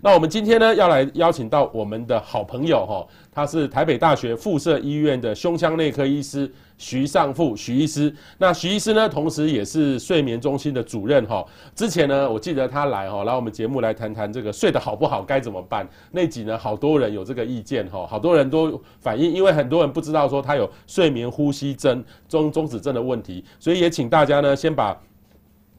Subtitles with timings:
[0.00, 6.50] 那我们今天呢，要来邀请到我们的好朋友哈，他是台北大学附设医院的胸腔内科医师。
[6.78, 8.12] 徐尚富，徐医师。
[8.38, 11.46] 那徐医师呢，同时也是睡眠中心的主任哈。
[11.76, 15.88] 之前呢，我记得他来哈，来我们节目来谈谈这个睡得好不好，该怎么办。
[16.10, 25.00] 那集呢，好多人有这个意见哈，好多人都反映，因为很多人不知道说他有睡眠呼吸症中中止症的问题，所以也请大家呢，先把。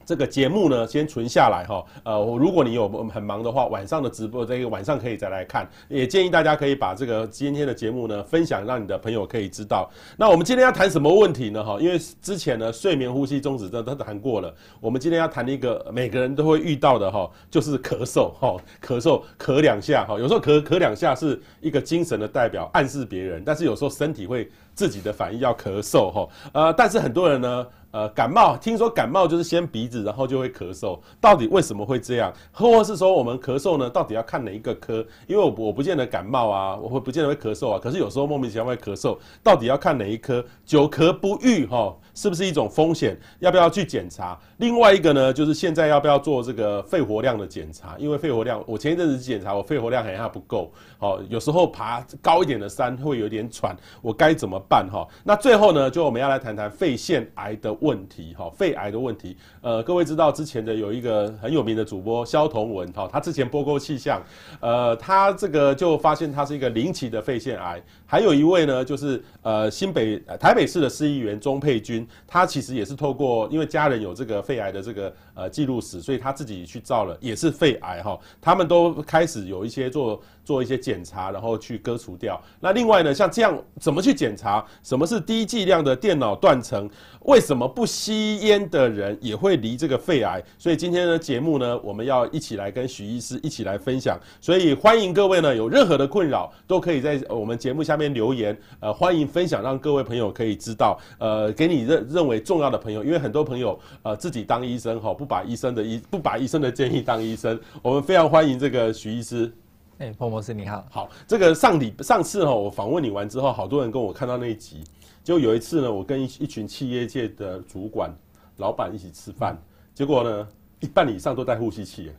[0.05, 1.83] 这个节目呢，先存下来哈。
[2.03, 5.69] 呃，如果你有很忙的话，晚上的直播这个晚上可以再来看。
[5.87, 9.89] 也建议大家可以把这个今天的节目呢分享，让你的朋友可以知道。
[10.17, 11.63] 那我们今天要谈什么问题呢？
[11.63, 14.53] 哈，因为之前呢睡眠呼吸中止症都谈过了。
[14.79, 26.29] 我们今天要谈一个每个人都会遇到的哈，就是咳嗽哈，咳嗽咳两下哈，有时候咳咳两下是一个精神的代表，暗示别人，但是有时候身体会自己的反应要咳嗽哈。
[26.53, 27.65] 呃，但是很多人呢。
[27.93, 32.33] 呃，感冒，听说感冒就是先鼻子，然后就会咳嗽，到底为什么会这样？
[32.51, 35.05] 或者是说我们咳嗽呢，到底要看哪一个科？
[35.27, 40.43] 因为我我不见得感冒啊，我会不见得会咳嗽啊，可是有时候莫名其妙会咳嗽，到底要看哪一科？
[40.65, 43.15] 久咳不愈哈，是不是一种风险？
[43.37, 44.39] 要不要去检查？
[44.57, 47.95] 另外一个呢，就是现在要不要做这个肺活量的检查？
[47.99, 54.89] 因为肺活量，我前一阵子检查，我肺活量好像不够，好，有时候爬高一点的山会有点喘，我该怎么办？
[54.91, 64.23] 哈，那最后呢，就我们要来谈谈肺腺癌的问题哈，肺癌的问题，呃，各位知道之前的有一个很有名的主播肖同文哈，他之前播过气象，
[64.61, 67.81] 呃，他这个就发现他是一个零期的肺腺癌，
[68.13, 82.39] 还有一位呢，就是呃新北台北市的市议员钟佩君，他其实也是透过因为家人有这个肺癌的这个呃记录史，所以他自己去照了，也是肺癌哈，他们都开始有一些做做一些检查，然后去割除掉。
[82.59, 84.63] 那另外呢，像这样怎么去检查？
[84.83, 86.87] 什么是低剂量的电脑断层？
[87.21, 90.39] 为什么不吸烟的人也会罹这个肺癌？
[90.59, 94.19] 所以今天的节目呢，我们要一起来跟许医师一起来分享。
[94.39, 98.57] 所以欢迎各位呢，有任何的困扰都可以在我们节目下面留言。
[98.79, 100.99] 呃，欢迎分享，让各位朋友可以知道。
[101.19, 107.59] 呃，给你认认为重要的朋友，因为很多朋友呃自己当医生哈，不把医生的医不把医生的建议当医生。
[107.83, 109.53] 我们非常欢迎这个徐医师。
[109.99, 110.83] 哎，彭博士你好。
[110.89, 114.83] 好，这个上礼上次哈，我访问你完之后，好多人跟我看到那一集。
[115.23, 118.13] 就有一次呢，我跟一一群企业界的主管、
[118.57, 119.57] 老板一起吃饭，
[119.93, 120.47] 结果呢，
[120.81, 122.11] 一半以上都带呼吸器。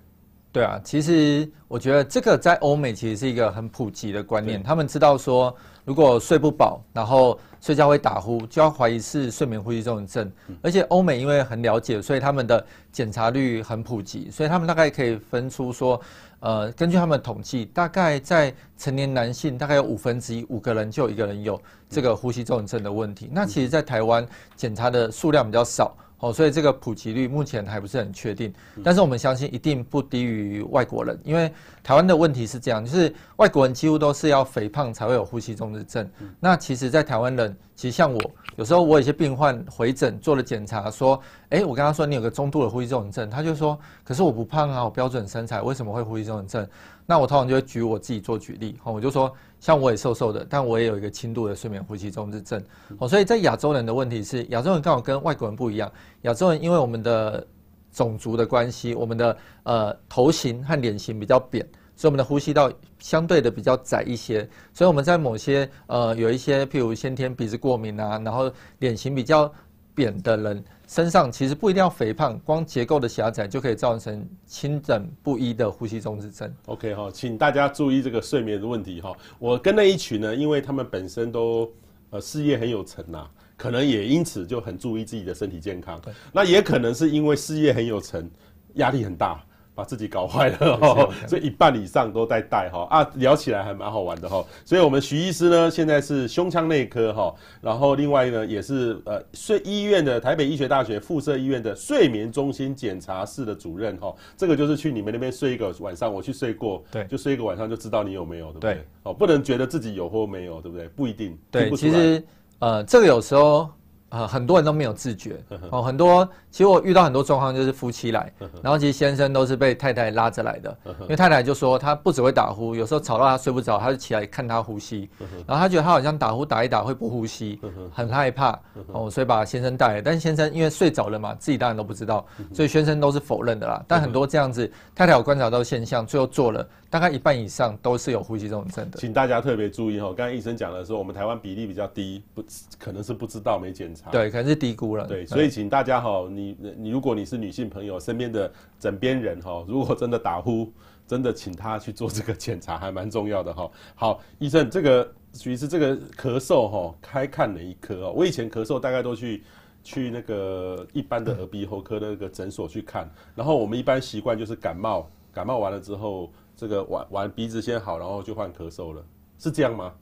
[0.54, 5.52] 对啊，其实我觉得这个在欧美其实是一个很普及的观念，他们知道说，
[5.84, 10.30] 如果睡不饱，然后睡觉会打呼，就要怀疑是睡眠呼吸综合症。
[10.62, 16.00] 而且欧美因为很了解，所以他们的检查率很普及，所以他们大概可以分出说。
[16.38, 23.30] 呃，根据他们的统计，大概在成年男性，大概有五分之一，五个人就有一个人有这个呼吸综合症的问题。
[23.32, 25.96] 那其实，在台湾检查的数量比较少。
[26.20, 28.50] 哦，所以这个普及率目前还不是很确定，
[28.82, 31.52] 但是我们相信一定不低于外国人，因为
[31.82, 36.08] 台湾的问题是这样，就是外国人几乎都是要肥胖才会有呼吸中止症。
[36.40, 38.20] 那其实，在台湾人，其实像我，
[38.56, 41.20] 有时候我有些病患回诊做了检查，说，
[41.50, 46.66] 哎，我跟他说你有个中度的呼吸中止症，他就说，可是我不胖啊，我标准身材，为什么会呼吸中止症？
[47.04, 49.30] 那我通常就会举我自己做举例，我就说。
[49.64, 52.62] 像我也瘦瘦的，但我也有一个轻度的睡眠呼吸中止症。
[52.98, 55.90] 哦，所以在亚洲人的问题是，亚洲人刚好跟外国人不一样。
[56.20, 57.46] 亚洲人因为我们的
[57.90, 61.66] 种族的关系，我们的呃头型和脸型比较扁，
[61.96, 64.46] 所以我们的呼吸道相对的比较窄一些。
[64.74, 69.50] 所以我们在某些呃有一些，譬如先天鼻子过敏啊，然后脸型比较
[69.94, 70.62] 扁的人。
[70.86, 76.52] 身上其实不一定要肥胖，光结构的狭窄就可以造成轻症不一的呼吸中止症。
[76.66, 79.12] OK 哈，请大家注意这个睡眠的问题哈。
[79.38, 81.72] 我跟那一群呢，因为他们本身都
[82.10, 86.00] 呃事业很有成呐，可能也因此就很注意自己的身体健康。
[86.32, 88.30] 那也可能是因为事业很有成，
[88.74, 89.42] 压力很大。
[89.74, 94.44] 把自己搞坏了 哈，所以一半以上都在带哈啊，聊起来还蛮好玩的哈。
[94.64, 104.14] 所以我们徐医师呢，现在是胸腔内科哈，然后另外呢也是呃睡医院的台北医学大学附设医院的睡眠中心检查室的主任哈。
[104.36, 108.86] 这个就是去你们那边睡一个晚上，我去睡过，对，就睡一个晚上就知道你有没有，对不对？
[109.02, 110.88] 哦，不能觉得自己有或没有，对不对？
[110.88, 111.36] 不一定。
[111.50, 112.22] 对，其实
[112.60, 113.68] 呃，这个有时候。
[114.14, 115.82] 呃，很多人都没有自觉哦。
[115.82, 118.32] 很多其实我遇到很多状况，就是夫妻来，
[118.62, 125.10] 然后其实先生都是被太太拉着来的，因为太太就说他不只会打呼，有时候吵到他睡不着，他就起来看他呼吸，
[125.48, 127.60] 然后他觉得他好像打呼打一打会不呼吸，
[127.92, 128.56] 很害怕
[128.92, 130.00] 哦，所以把先生带来。
[130.00, 133.84] 但是先生因为睡着了嘛，自己当然都不知道，所以先生都是否认的啦。
[133.88, 136.64] 但很多这样子，太太有观察到现象，最后做了。
[136.94, 139.00] 大概一半以上都是有呼吸综合症的。
[139.00, 142.44] 请大家特别注意哈，刚才医生讲的时候，我们台湾比例比较低，不
[142.78, 145.04] 可能是不知道没检查，对，可能是低估了。
[145.04, 148.48] 对，所以请大家哈，你你如果你是女性朋友，身边的
[148.78, 150.72] 枕边人哈，如果真的打呼，
[151.04, 153.68] 真的请他去做这个检查，还蛮重要的哈。
[153.96, 158.12] 好，医生，这个其实这个咳嗽哈，开看哪一科哦？
[158.14, 159.42] 我以前咳嗽大概都去。
[159.82, 169.02] 去那个一般的耳鼻喉科的那个诊所去看，然后我们一般习惯就是感冒，感冒完了之后，这个完完鼻子先好，然后就换咳嗽了，
[169.38, 169.92] 是这样吗？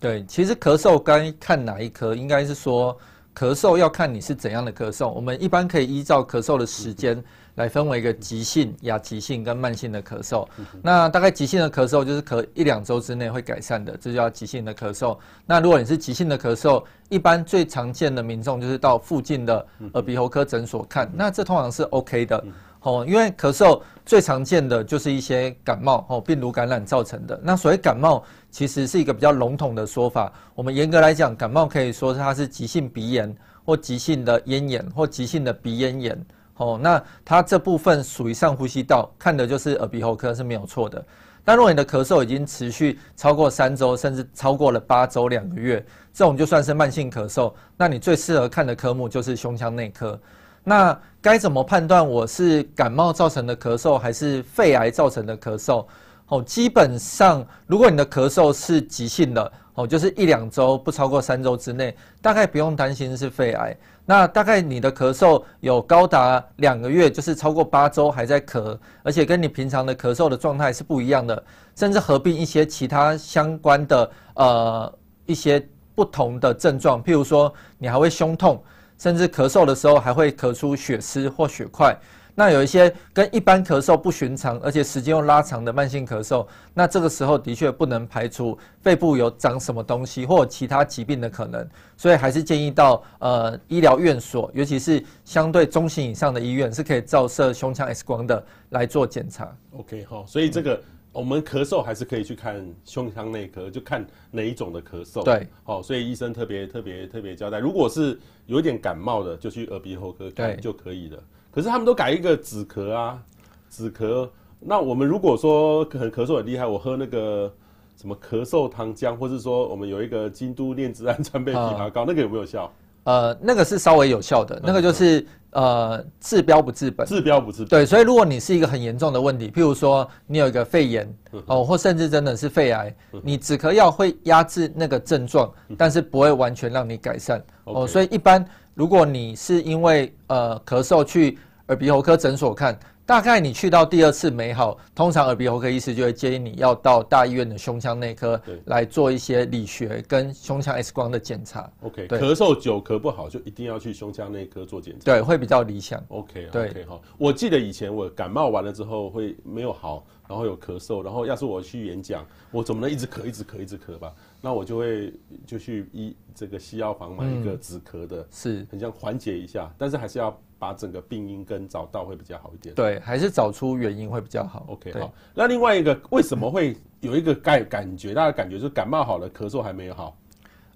[0.00, 2.96] 对，其实咳嗽该看哪一科，应该是说
[3.34, 7.16] 咳嗽要看你是怎样的咳嗽，我们一般可以依照咳嗽的时间。
[7.16, 7.24] 嗯
[7.56, 10.48] 来分为一个急性、亚急性跟慢性的咳嗽。
[10.80, 15.18] 那大概急性的咳嗽就是咳一两周之内会改善的，这叫急性的咳嗽。
[15.44, 21.12] 那如果你是急性的咳嗽，一般最常见的民众就是到附近的耳鼻喉科诊所看。
[21.12, 22.42] 那这通常是 OK 的
[22.82, 27.40] 哦，因为咳嗽最常见的就是一些感冒哦，病毒感染造成的。
[27.42, 30.32] 那所谓感冒其实是一个比较笼统的说法。
[30.54, 33.34] 我们严格来讲，感冒可以说它是急性鼻炎
[33.64, 36.26] 或急性的咽炎或急性的鼻咽炎。
[36.56, 41.04] 哦，那它这部分属于上呼吸道，看的就是耳鼻喉科是没有错的。
[41.44, 50.18] 但如果你的咳嗽已经持续超过三周，甚至超过了八周、两个月，这种就算是慢性咳嗽，那你最适合看的科目就是胸腔内科。
[50.64, 55.84] 那该怎么判断我是感冒造成的咳嗽，还是肺癌造成的咳嗽？
[56.28, 63.76] 哦，基本上如果你的咳嗽是急性的，哦，就是一两周不超过三周之内，大概不用担心是肺癌。
[64.04, 71.44] 那大概你的咳嗽有高达两个月，就是超过八周还在咳，而且跟你平常的咳嗽的状态是不一样的，
[71.76, 78.62] 甚至合并一些其他相关的呃一些不同的症状，譬如说你还会胸痛，
[79.02, 81.92] 甚至咳嗽的时候还会咳出血丝或血块。
[82.36, 99.52] 那有一些跟一般咳嗽不寻常，而且时间又拉长的慢性咳嗽，那这个时候的确不能排除肺部有长什么东西或其他疾病的可能，所以还是建议到呃医疗院所，尤其是相对中型以上的医院是可以照射胸腔 X 光的来做检查。
[99.72, 100.80] OK 好，所以这个
[101.12, 105.22] 我们咳嗽还是可以去看胸腔内科，就看哪一种的咳嗽。
[105.22, 111.22] 对，好，所以医生特别特别特别交代，如果是有一点感冒的，就去耳鼻喉科看就可以了。
[111.50, 113.22] 可是他们都改一个止咳啊，
[113.68, 114.28] 止咳。
[114.58, 117.52] 那我们如果说很咳嗽很厉害，我喝那个
[117.96, 122.72] 什么咳嗽糖浆，或是说我们有一个京都念慈庵川贝枇杷膏，那个有没有效？
[123.04, 127.06] 呃，那个是稍微有效的，那个就是呃治标不治本。
[127.06, 127.68] 治标不治本。
[127.68, 131.10] 对，所以如果你是一个很严重的问题，譬如说你有一个肺炎
[131.46, 137.86] 哦，或甚至真的是肺癌，你止咳药会压制那个症状，但是不会完全让你改善哦。
[137.86, 138.44] 所以一般。
[138.74, 151.70] 如果你是因为呃咳嗽去耳鼻喉科诊所看，大概你去到第二次没好，通常耳鼻喉科医师就会建议你要到大医院的胸腔内科来做一些理学跟胸腔 X 光的检查。
[151.80, 155.04] OK，咳嗽久咳不好就一定要去胸腔内科做检查。
[155.04, 156.02] 对，会比较理想。
[156.08, 157.02] Okay, okay, 好。
[157.18, 164.14] 我记得以前我感冒完了之后会没有好，然后有咳嗽，然后要是我去演讲，我总不能一直咳，一直咳，一直咳吧？
[164.40, 165.12] 那我就会
[165.44, 172.72] 就去医这个西药房买一个止咳的，是很像缓解一下，但是还是要把整个病因根找到会比较好一点。
[172.72, 174.64] 对，还是找出原因会比较好。
[174.68, 175.12] OK，好。
[175.34, 180.16] 那另外一个为什么会有一个感感觉，大家感觉就是感冒好了，咳嗽还没有好？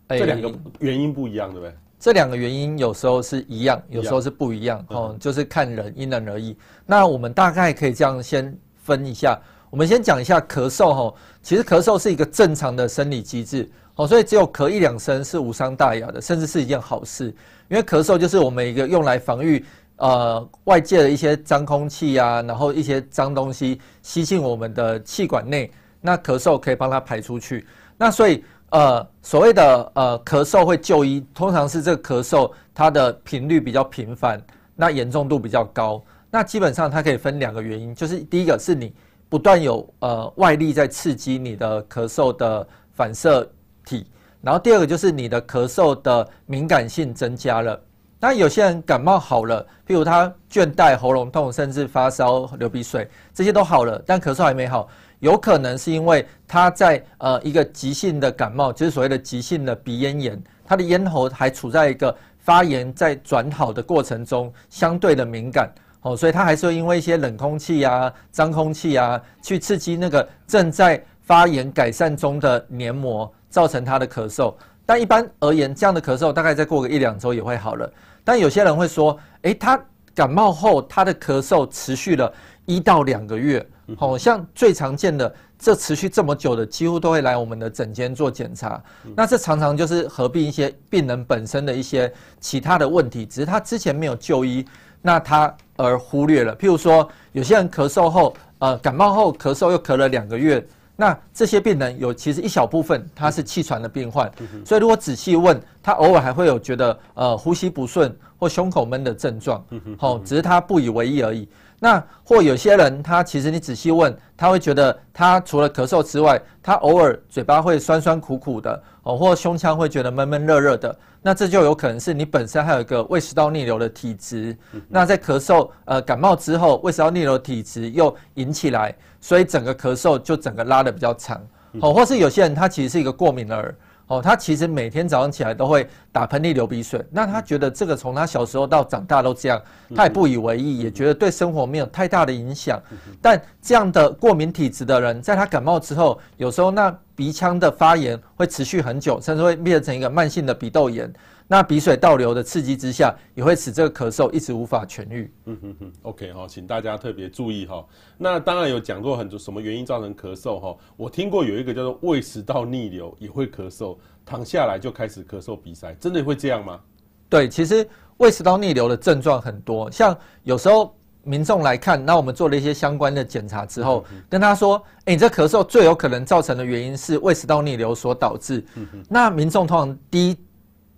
[0.08, 1.72] 这两个原因不一样，对不对？
[2.00, 6.56] 这两个原因有时候是一样，有时候是不一样，哦，就是看人，因人而异。
[6.84, 9.40] 那我们大概可以这样先分一下。
[9.70, 17.32] 我们先讲一下咳嗽哈，其实咳嗽是一个正常的生理机制哦，所以只有咳一两声是无伤大雅的，甚至是一件好事。
[17.68, 19.64] 因为咳嗽就是我们一个用来防御
[19.96, 27.66] 呃外界的一些脏空气啊，然后一些脏东西吸进我们的气管内，那咳嗽可以帮它排出去。
[27.96, 34.42] 那所以呃所谓的呃咳嗽会就医，通常是这个咳嗽它的频率比较频繁，
[34.74, 36.02] 那严重度比较高。
[36.30, 38.94] 那基本上它可以分两个原因，就是第一个是你。
[39.28, 43.44] 不断有呃外力在刺激你的咳嗽的反射
[43.84, 44.06] 体，
[44.40, 47.82] 然后第二个就是你的咳嗽的敏感性增加了。
[48.26, 54.88] 那有些人感冒好了，譬如他倦怠、喉咙痛，甚至发烧、流鼻水，这些都好了，但咳嗽还没好，
[55.20, 65.70] 有可能是因为他在呃一个急性的感冒，就是所谓的急性的鼻咽炎，他的咽喉还处在一个发炎在转好的过程中，相对的敏感。
[66.00, 74.52] 哦，所以它还是会因为一些冷空气啊、脏空气啊，去刺激那个正在发炎改善中的黏膜，造成它的咳嗽。
[74.86, 77.92] 但一般而言，这样的咳嗽大概再过个一两周也会好了。
[78.24, 79.78] 但有些人会说，诶，他
[80.14, 82.32] 感冒后他的咳嗽持续了
[82.64, 83.66] 一到两个月。
[83.96, 88.82] 好像最常见的这持续这么久的，几乎都会来我们的诊间做检查。
[89.14, 94.66] 那这常常就是合并一些病人本身的一些其他的问题，只是他之前没有就医，
[95.00, 96.56] 那他而忽略了。
[96.56, 100.66] 譬如说，有些人咳嗽后，呃，感冒后咳嗽又咳了两个月。
[100.96, 104.32] 那这些病人有其实一小部分他是气喘的病患，
[104.64, 109.62] 所以如果仔细问，他偶尔还会有觉得呃呼吸不顺或胸口闷的症状，
[109.98, 111.46] 好，只是他不以为意而已。
[111.78, 124.56] 那或有些人他其实你仔细问，他会觉得他除了咳嗽之外，他偶尔嘴巴会酸酸苦苦的哦，或胸腔会觉得闷闷热热的，那这就有可能是你本身还有一个胃食道逆流的体质。
[124.88, 128.94] 那在咳嗽呃感冒之后，胃食道逆流的体质又引起来。
[129.18, 131.44] 所以整个咳嗽就整个拉的比较长，
[131.80, 133.74] 哦，或是有些人他其实是一个过敏儿，
[134.08, 139.60] 哦，他其实每天早上起来都会打喷嚏、流鼻水，那他觉得这个从他小时候到长大都这样，
[139.96, 142.80] 他也不以为意，也觉得对生活没有太大的影响。
[143.20, 151.12] 但这样的过敏体质的人，在他感冒之后，有时候那鼻腔的发炎会持续很久，甚至会变成一个慢性的鼻窦炎。
[151.48, 155.32] 那鼻水倒流的刺激之下，也会使这个咳嗽一直无法痊愈。
[155.44, 157.86] 嗯哼哼，OK 哈，请大家特别注意哈。
[158.18, 160.76] 那当然有讲过很多什么原因造成咳嗽哈。
[160.96, 166.80] 我听过有一个叫做胃食道逆流也会咳嗽，躺下来就开始咳嗽鼻塞，真的会这样吗？
[167.28, 178.64] 对，其实胃食道逆流的症状很多，像有时候民众来看，那我们做了一些相关的检查之后，嗯、跟他说，哎，你这咳嗽最有可能造成的原因是胃食道逆流所导致。
[178.74, 180.36] 嗯、那民众通常第一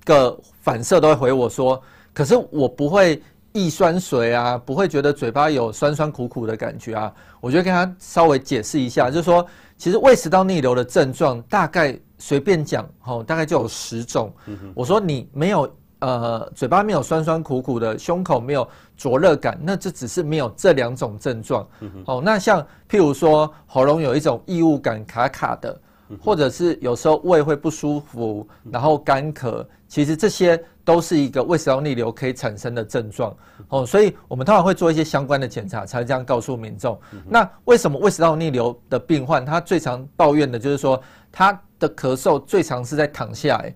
[0.08, 1.80] 个反射都会回我说，
[2.14, 3.22] 可是我不会
[3.52, 7.12] 易酸水啊，不会觉得嘴巴有酸酸苦苦的感觉啊。
[7.40, 9.46] 我就跟他稍微解释一下，就是说，
[9.76, 14.32] 其实胃食道逆流的症状大概随便讲，哦，大概就有十种。
[14.74, 21.68] 我说你没有呃嘴巴没有酸酸苦苦的，胸口没有灼热感，那这只是没有这两种症状。
[22.06, 25.80] 哦，那像譬如说喉咙有一种异物感卡卡的。
[26.22, 33.36] 或者是有时候胃会不舒服，然后干咳，其实这些都是一个胃食道逆流可以产生的症状
[33.68, 36.98] 哦，所以我们通常会做一些相关的检查，才这样告诉民众。
[37.28, 41.00] 那为什么胃食道逆流的病患他最常抱怨的就是说
[41.30, 43.74] 他的咳嗽最常是在躺下来，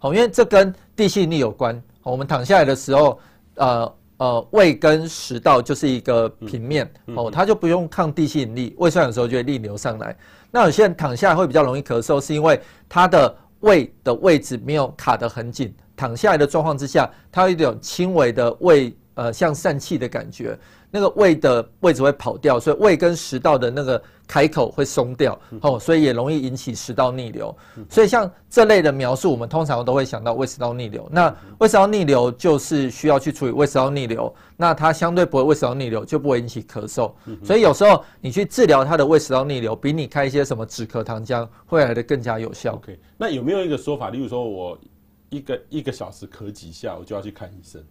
[0.00, 1.80] 哦，因为这跟地心引力有关。
[2.02, 3.18] 我们躺下来的时候，
[3.56, 10.16] 呃呃，胃跟食道就是一个平面哦，他就不用抗地心引力，胃酸有时候就会逆流上来。
[10.54, 20.56] 那有些人躺下来会比较容易咳嗽，是因为他的胃的位置没有卡得很紧，躺下来的状况之下，他有一种轻微的胃呃像疝气的感觉。
[20.94, 27.52] 那个胃的位置会跑掉，所以胃跟食道的那个开口会松掉，哦，所以也容易引起食道逆流。
[27.90, 31.08] 所以像这类的描述，我们通常都会想到胃食道逆流。
[31.10, 37.10] 那胃食道逆流就是需要去处理胃食道逆流，那它相对不会胃食道逆流，就不会引起咳嗽。
[37.42, 42.74] 所以有时候你去治疗它的胃食道逆流，比你开一些什么止咳糖浆会来的更加有效。
[42.74, 44.78] OK，那有没有一个说法，例如说我
[45.28, 47.82] 一个一个小时咳几下，我就要去看医生？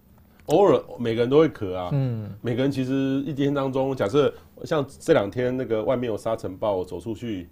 [0.48, 4.34] 偶尔每个人都会咳啊，嗯，每个人其实一天当中，假设
[4.66, 7.48] 像这两天那个外面有沙尘暴，我走出去，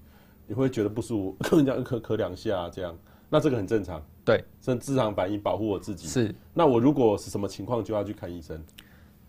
[0.45, 2.93] 你会觉得不舒服，人家咳咳两下这样，
[3.29, 6.05] 那这个很正常，对，是正常反应，保护我自己。
[6.05, 8.61] 是，那我如果是什么情况就要去看医生？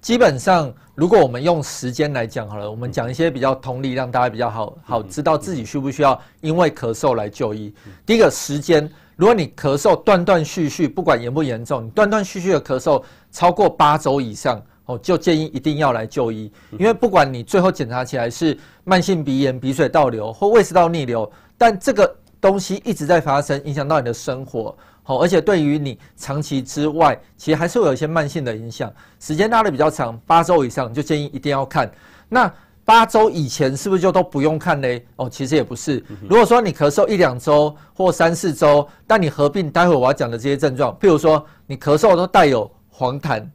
[0.01, 7.73] 基本上，如果我们用时间来讲好了，我们讲一些比较同理，让大家比较好好知道自己需不需要因为咳嗽来就医。
[8.05, 8.91] 第一个时间。
[9.17, 16.51] 如果你咳嗽断断续续，不管严不严重，你断断续续的咳嗽超过八周以上，哦，就建议一定要来就医。
[16.73, 28.93] 因为不管你最后检查起来是慢性鼻炎、鼻水倒流或胃食道逆流，但这个东西一直在发生，影响到你的生活，哦，而且对于你长期之外，其实还是会有一些慢性的影响。
[29.21, 31.91] 时间拉得比较长，八周以上，就建议一定要看。
[32.29, 32.53] 那
[32.85, 35.07] 八周以前是不是就都不用看嘞？
[35.17, 36.05] 哦，其实也不是。
[36.29, 43.47] 如果说你咳嗽一两周或三四周，但你合并待会我要讲的这些症状，譬如说你咳嗽都带有黄痰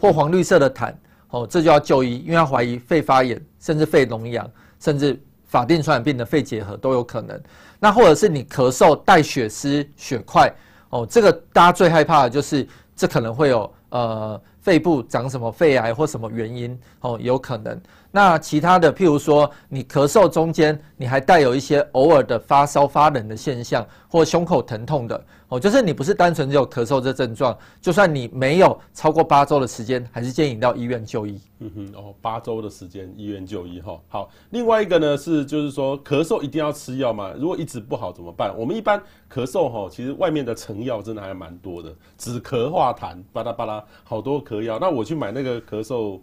[0.00, 0.94] 或黄绿色的痰，
[1.30, 7.40] 哦，这就要就医，因为要怀疑肺发炎，甚至肺脓疡，甚至法定传染病的肺结核都有可能。
[7.80, 10.52] 那或者是你咳嗽带血丝、血块，
[10.90, 17.80] 哦，这个大家最害怕的就是这可能会有呃肺部长什么肺癌或什么原因，哦，有可能。
[18.10, 31.38] 那其他的，譬如说，你咳嗽中间，你还带有一些偶尔的发烧、发冷的现象，或胸口疼痛的，哦，就是你不是单纯只有咳嗽这症状，就算你没有超过八周的时间，还是建议你到医院就医。
[31.58, 34.00] 嗯哼，哦，八周的时间医院就医哈。
[34.08, 37.34] 好，另外一个呢是，就是说咳嗽一定要吃药吗？
[37.36, 38.56] 如果一直不好怎么办？
[38.56, 38.98] 我们一般
[39.30, 44.78] 咳嗽哈，其实外面的成药真的还蛮多的，止咳化痰，巴拉巴拉，好多咳药。
[44.80, 46.18] 那我去买那个咳嗽。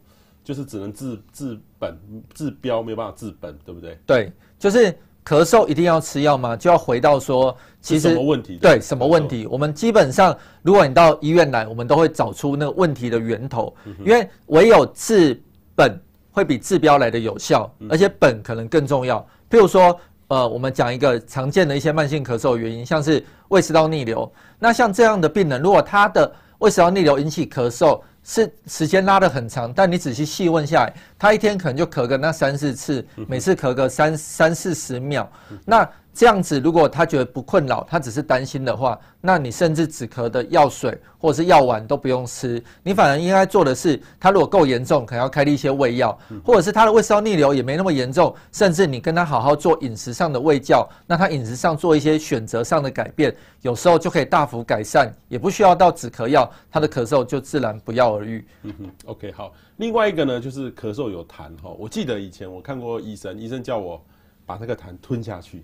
[0.46, 2.00] 就是只能治治本
[2.34, 3.98] 治标，没有办法治本，对不对？
[4.06, 4.94] 对，就是
[5.26, 6.56] 咳嗽一定要吃药吗？
[6.56, 8.58] 就要回到说，其实什么问题？
[8.62, 9.48] 对，什么问题？
[9.48, 13.76] 我们基本上，如果你到医院来，我们都会找出那个问题的源头，
[14.06, 15.42] 因为唯有治
[15.74, 16.00] 本
[16.32, 19.20] 会比治标来的有效，而且本可能更重要。
[19.50, 24.32] 譬如说，呃，我们讲一个常见的一些慢性咳嗽的原因，像是胃食道逆流。
[24.60, 30.94] 那像这样的病人，如果他的胃食道逆流引起咳嗽，是时间拉得很长，但你仔细细问下来，
[31.26, 35.28] 他一天可能就咳个那三四次，每次咳个三三四十秒，
[35.66, 35.90] 那。
[36.18, 58.48] 这样子，如果他觉得不困扰，他只是担心的话，那你甚至止咳的药水或者是药丸都不用吃，你反而应该做的是，他如果够严重，可能要开立一些胃药，或者是他的胃食道逆流也没那么严重，甚至你跟他好好做饮食上的胃教，那他饮食上做一些选择上的改变，有时候就可以大幅改善，也不需要到止咳药，他的咳嗽就自然不药而愈。
[58.64, 59.52] 嗯哼，OK，好。
[59.78, 64.02] 另外一个呢，就是咳嗽有痰哈，我记得以前我看过医生，医生叫我
[64.46, 65.64] 把那个痰吞下去。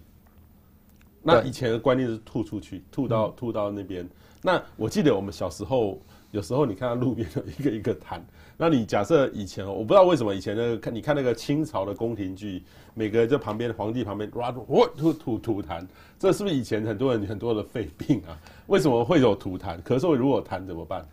[1.23, 4.07] 那以前的观念是吐出去，吐到吐到那边。
[4.41, 5.99] 那我记得我们小时候，
[6.31, 8.19] 有时候你看到路边有一个一个痰，
[8.57, 12.63] 那你假设以前我不知道为什么以前那个看你看那个清朝的宫廷剧，
[12.95, 14.51] 每个人在旁边皇帝旁边哇
[14.97, 15.85] 吐吐吐痰，
[16.17, 18.35] 这是不是以前很多人很多的肺病啊？
[18.65, 19.79] 为什么会有吐痰？
[19.83, 21.07] 咳嗽如果痰怎么办？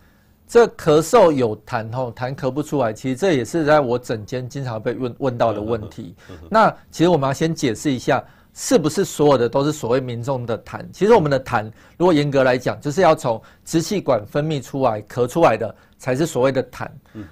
[0.49, 6.15] 这咳嗽有痰吼，痰咳不出来，其实这也是在我诊间经常被问问到的问题。
[6.49, 8.25] 那其实我们要先解释一下。
[8.55, 10.85] 是不是所有的都是所谓民众的痰？
[10.93, 16.89] 其实我们的痰，如果严格来讲，就是要从支气管分泌出来、咳出来的，才是所谓的痰。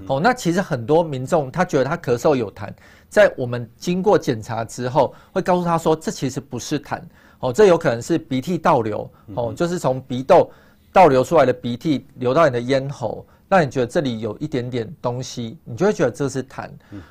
[0.06, 2.68] 哦，那其实很多民众他觉得他咳嗽有痰，
[3.08, 7.00] 在我们经过检查之后，会告诉他说，这其实不是痰。
[7.40, 9.10] 哦，这有可能是鼻涕倒流。
[9.34, 10.48] 哦，就是从鼻窦
[10.96, 13.26] 倒流出来的鼻涕流到你的咽喉。
[13.48, 16.70] 那你觉得这里有一点点东西，你就会觉得这是痰，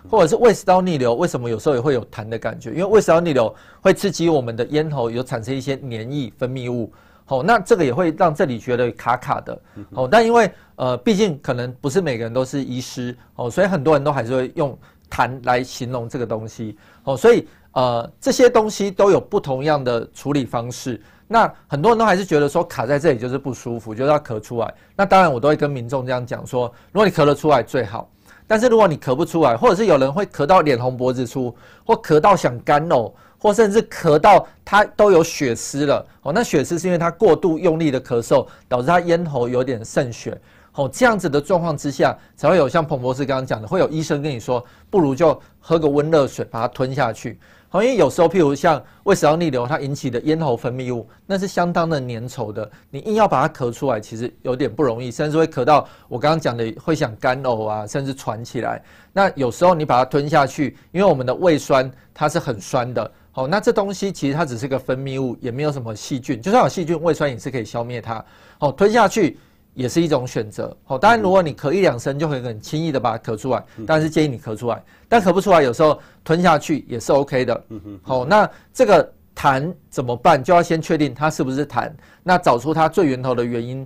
[0.10, 2.72] 或者是胃食道逆流，为什么有时候也会有痰的感觉？
[2.72, 6.92] 因为胃食道逆流会刺激我们的咽喉，有产生一些黏液分泌物，
[7.25, 9.62] 好，那这个也会让这里觉得卡卡的，
[9.94, 14.76] 好，但因为呃，毕竟可能不是每个人都是医师，哦，所以很多人都还是会用
[15.12, 21.00] 痰来形容这个东西，哦，所以呃，这些东西都有不同样的处理方式。
[21.27, 24.73] 那很多人都还是觉得说卡在这里就是不舒服，就是要咳出来。
[24.95, 28.09] 那当然我都会跟民众这样讲说，如果你咳得出来最好，
[28.45, 36.05] 但是如果你咳不出来，或者是有人会咳到脸红脖子粗，或咳到想干呕，或甚至咳到他都有血丝了。
[36.21, 40.39] 哦，那血丝是因为他过度用力的咳嗽，导致他咽喉有点渗血。
[40.73, 47.39] 哦，这样子的状况之下，才会有像彭博士刚刚讲的，会有医生跟你说，不如就喝个温热水把它吞下去。
[47.67, 52.69] 好因为有时候，譬如像胃食道逆流，它引起的咽喉分泌物，那是相当的粘稠的。
[52.89, 58.82] 你硬要把它咳出来，其实有点不容易，甚至会咳到我刚刚讲的会想干呕啊，甚至喘起来。
[59.12, 63.12] 那有时候你把它吞下去，因为我们的胃酸它是很酸的。
[63.32, 66.41] 好，那这东西其实它只是个分泌物，也没有什么细菌。
[66.41, 68.23] 就算有细菌，胃酸也是可以消灭它。
[68.58, 69.38] 好，吞下去。
[69.75, 77.63] 也是一种选择，好，当然如果你咳一两声，就会很轻易的把它咳出来，但是建议你咳出来，但咳不出来，有时候吞下去也是 OK 的，
[78.01, 80.41] 好，那这个痰怎么办？
[80.41, 81.91] 就要先确定它是不是痰，
[82.23, 83.85] 那找出它最源头的原因，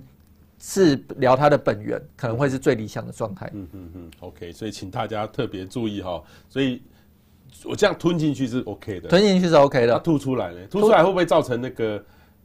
[0.60, 3.50] 治疗它的本源，可能会是最理想的状态。
[3.52, 6.80] 嗯嗯嗯，OK，所以请大家特别注意哈，所以
[7.64, 10.60] 我这样吞进去是 OK 的，吞进去是 OK 的，吐出来呢？
[10.70, 12.00] 吐出来会不会造成那个？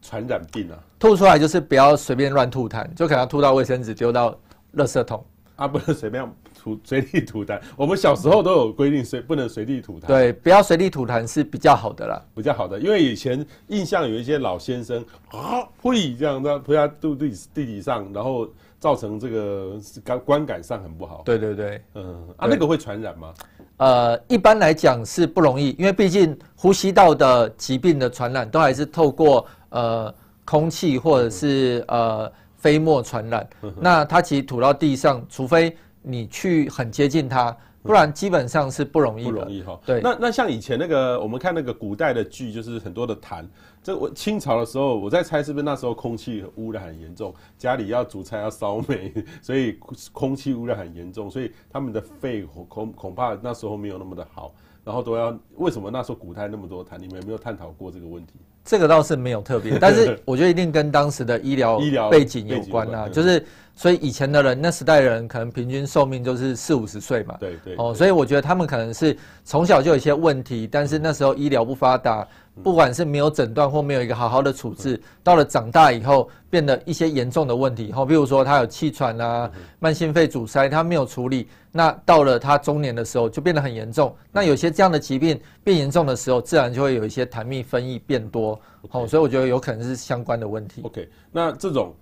[0.07, 4.37] 传染病啊，吐出来就是不要随便乱吐痰，就可能吐到卫生纸，丢到
[4.75, 6.23] 垃圾桶啊，不能随便
[6.61, 7.59] 吐随地吐痰。
[7.75, 10.05] 我们小时候都有规定，随不能随地吐痰。
[10.05, 12.79] 对，不要随地吐痰是比较好的啦，比较好的。
[12.79, 18.47] 因为以前印象有一些老先生啊， 会这样的吐在肚地地底上，然后
[18.79, 21.23] 造成这个感观感上很不好。
[21.25, 23.33] 对对对，嗯啊，那个会传染吗？
[23.77, 29.45] 呃，一般来讲是不容易，因为毕竟呼吸道的疾病的传染都还是透过。
[29.75, 33.45] 呃，空气或者是呃飞沫传染，
[33.77, 39.31] 那它其实吐到地上，除非你去很接近它，不然基本上是不容易的。
[39.31, 39.77] 不容易哈。
[39.85, 39.99] 对。
[40.01, 43.45] 那那像以前那个，我们看那个古代的剧，就是很多的痰。
[43.83, 49.77] 这我清朝的时候，我在猜是不是那时候空气污染很严重，家里要煮菜要烧煤，所以
[50.13, 54.53] 空气污染很严重，所以他们的肺恐恐怕那时候没有那么的好，
[54.85, 56.97] 然后都要为什么那时候古代那么多痰？
[56.97, 58.33] 你们有没有探讨过这个问题？
[58.65, 72.27] 这个倒是没有特别， 但是我觉得一定跟当时的医疗医疗背景有关啊，就是所以以前的人那时代的人可能平均寿命就是四五十岁嘛，对对哦，所以我觉得他们可能是从小就有一些问题，但是那时候医疗不发达，
[72.63, 81.47] 不管是没有诊断或没有一个好好的处置，到了长大以后变得一些严重的问题，哦，比如说他有气喘啊、慢性肺阻塞，他没有处理，
[81.77, 88.57] 那到了他中年的时候就变得很严重，那有些这样的疾病变严重的时候，自然就会有一些痰蜜分泌变多。
[88.87, 90.81] 好.所以我觉得有可能是相关的问题。
[90.85, 91.93] OK，那这种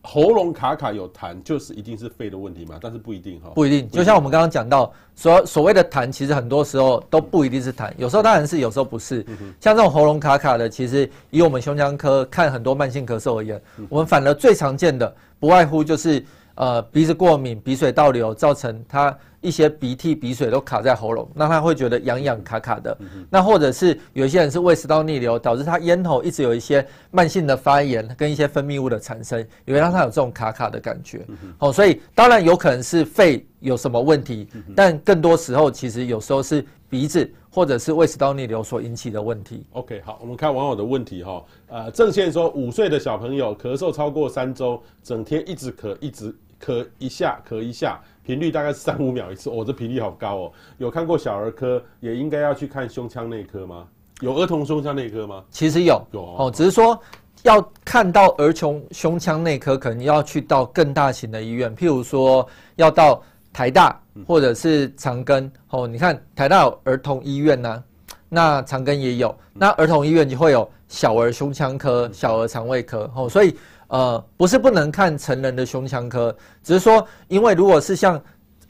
[0.00, 2.78] 喉咙卡卡有痰，就是一定是肺的问题吗？
[2.80, 3.90] 但是不一定哈，不一定。
[3.90, 9.26] 就像我们刚刚讲到，所所谓的痰，其实很多时候都不一定是痰，有时候当然是，有时候不是。
[9.60, 16.24] 像这种喉咙卡卡的，其实以我们胸腔科看很多慢性咳嗽而言，我们反而最常见的不外乎就是
[16.56, 19.16] 呃鼻子过敏、鼻水倒流，造成他。
[19.42, 22.98] 一些鼻涕、鼻水都卡在喉咙，那他会觉得痒痒卡卡的。
[23.30, 31.24] 那或者是有一些人是胃食道逆流，导致他咽喉一直有一些慢性的发炎跟一些分泌物的产生，也会让他有这种卡卡的感觉。
[31.58, 39.64] 哦，所以当然有可能是肺有什么问题，但更多时候其实有时候是鼻子或者是胃食道逆流所引起的问题。
[39.74, 41.44] OK，好，我们看网友的问题哈。
[41.68, 48.00] 呃，郑先说五岁的小朋友咳嗽超过三周，整天一直咳，一直咳一下咳一下。
[48.24, 50.52] 频率大概三五秒一次，哦，这频率好高哦。
[50.78, 53.86] 有看过小儿科，也应该要去看胸腔内科吗？
[54.20, 55.44] 有儿童胸腔内科吗？
[55.48, 57.00] 其实有，有哦，只是说
[57.44, 65.48] 要看到儿童胸腔内科，可能要去到更大型的医院，譬如说要到台大或者是长庚。
[65.70, 67.84] 哦，你看台大有儿童医院呢，
[68.28, 73.08] 那长庚也有，那儿童医院就会有小儿胸腔科、小儿肠胃科。
[73.14, 73.56] 哦，所以。
[73.88, 78.20] 呃，不是不能看成人的胸腔科，只是说，因为如果是像，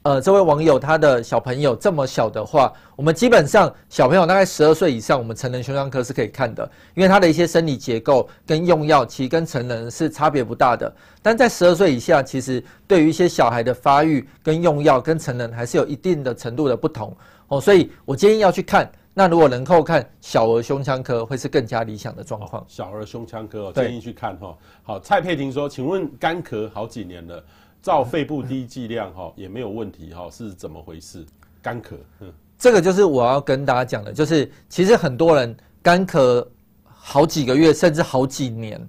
[0.02, 10.94] 呃，这位网友他的小朋友这么小的话，我们基本上小朋友大概十二岁以上，我们成人胸腔科是可以看的，因为他的一些生理结构跟用药其实跟成人是差别不大的。
[11.22, 17.16] 但在十二岁以下，其实对于一些小孩的发育跟用药跟成人还是有一定的程度的不同
[17.48, 18.90] 哦，所以我建议要去看。
[19.18, 22.62] 那如果能够看小儿胸腔科，会是更加理想的状况。
[22.68, 24.55] 小儿胸腔科，建议去看哈。
[24.83, 27.42] 好，蔡佩婷说，请问干咳好几年了，
[27.81, 31.24] 照肺部低剂量哈也没有问题哈，是怎么回事？
[31.62, 36.46] 干咳，嗯，这个就是我要跟大家讲的，就是其实很多人干咳
[36.85, 38.87] 好几个月，甚至好几年，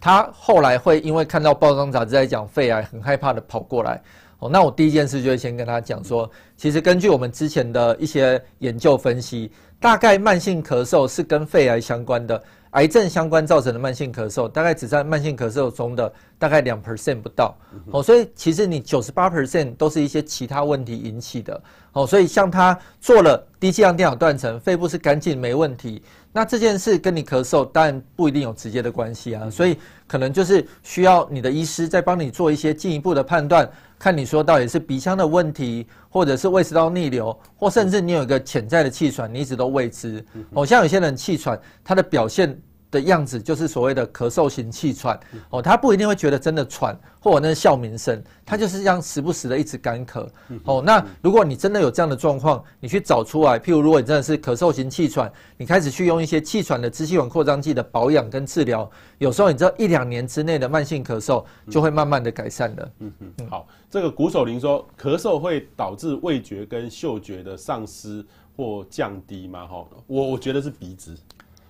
[0.00, 4.02] 他后来会因为看到报章杂志在讲肺癌，很害怕的跑过来。
[4.38, 17.56] 哦，那我第一件事就会先跟他讲说，其实根据我们之前的一些研究分析，大概慢性咳嗽是跟肺癌相关的，癌症相关造成的慢性咳嗽，大概只占慢性咳嗽中的大概两 percent 不到。
[17.90, 21.60] 哦，所以其实你九十八 percent 都是一些其他问题引起的。
[21.92, 26.00] 哦，所以像他做了低剂量电脑断层，肺部是干净没问题，
[26.38, 33.68] 那这件事跟你咳嗽当然不一定有直接的关系啊，所以可能就是需要你的医师再帮你做一些进一步的判断。
[33.98, 40.24] 看你说到底是鼻腔的问题，或者是胃食道逆流，或甚至你有一个潜在的气喘，你一直都未知。
[40.52, 42.56] 哦，像有些人气喘，他的表现。
[42.90, 45.18] 的样子就是所谓的咳嗽型气喘
[45.50, 50.26] 哦，他不一定会觉得真的喘，或者那是笑鸣声，他就是这样时不时的一直干咳
[50.64, 50.82] 哦。
[50.84, 62.90] 那如果你真的有这样的状况，你去找出来，譬如如果你真的是咳嗽型气喘，你开始去用一些气喘的支气管扩张剂的保养跟治疗，有时候你知道一两年之内的慢性咳嗽就会慢慢的改善了。
[63.00, 68.24] 嗯嗯，好，这个鼓手林说，咳嗽会导致味觉跟嗅觉的丧失
[68.56, 69.66] 或降低吗？
[69.66, 71.14] 哈，我我觉得是鼻子。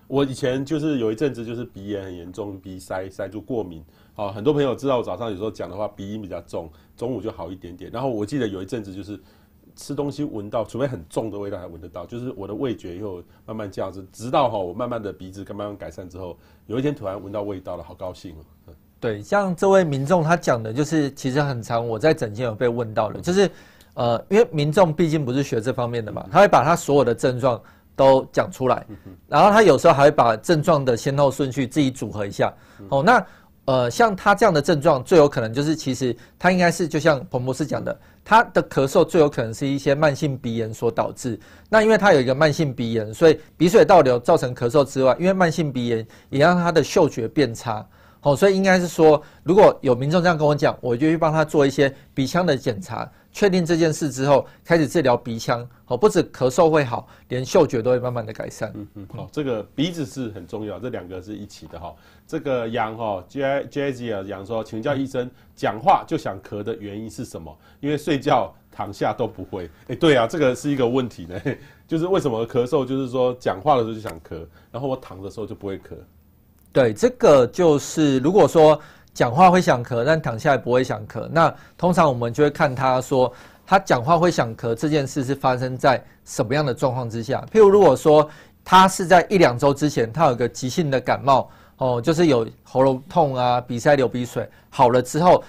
[0.09, 6.67] 我以前就是有一阵子就是鼻炎很严重，鼻塞塞住过敏，好，很多朋友知道我早上有时候讲的话鼻音比较重，
[6.97, 7.91] 中午就好一点点。
[7.91, 9.19] 然后我记得有一阵子就是
[9.75, 18.73] 吃东西闻到，除非很重的味道还闻得到，就是我的味觉又慢慢这样子，直到哈我慢慢的鼻子慢慢改善之后，有一天突然闻到味道了，好高兴哦。
[18.99, 23.47] 对，像这位民众他讲的就是其实很常，我在诊间有被问到的，就是
[23.93, 27.61] 呃，因为民众毕竟不是学这方面的嘛，他会把他所有的症状。
[27.99, 28.85] 都讲出来，
[29.27, 32.53] 然后他有时候还会把症状的先后顺序自己组合一下。
[32.87, 33.25] 哦，那
[33.65, 41.37] 呃，像他这样的症状，最有可能就是其实他应该是就像彭博士讲的，他的咳嗽最有可能是一些慢性鼻炎所导致。
[41.67, 47.85] 那因为他有一个慢性鼻炎，所以鼻水倒流造成咳嗽之外，因为慢性鼻炎也让他的嗅觉变差。
[48.21, 53.09] 哦，所以应该是说，如果有民众这样跟我讲，我就去帮他做一些鼻腔的检查。
[53.31, 58.71] 确定这件事之后，开始治疗鼻腔，哦，不止咳嗽会好，连嗅觉都会慢慢的改善。
[58.75, 61.93] 嗯嗯，好，这个鼻子是很重要，这两个是一起的哈。
[62.27, 67.55] 这个杨哈 J Jazzy 啊杨说，请教医生，讲话就想咳的原因是什么？
[67.79, 69.69] 因为睡觉躺下都不会。
[69.87, 71.39] 哎，对啊，这个是一个问题呢，
[71.87, 72.85] 就是为什么咳嗽？
[72.85, 75.95] 就是说讲话的时候就想咳，然后我躺的时候就不会咳。
[76.71, 78.79] 对，这个就是如果说
[79.19, 83.29] 讲话会想咳，但躺下来不会想咳，那通常我们就会看他说
[83.67, 87.45] 他讲话会想咳这件事是发生在什么样的状况之下。
[87.51, 88.29] 譬如如果说
[88.63, 95.43] 他是在一两周之前，他有个急性的感冒，哦，就是有喉咙痛啊、鼻塞、流鼻水，好了之后，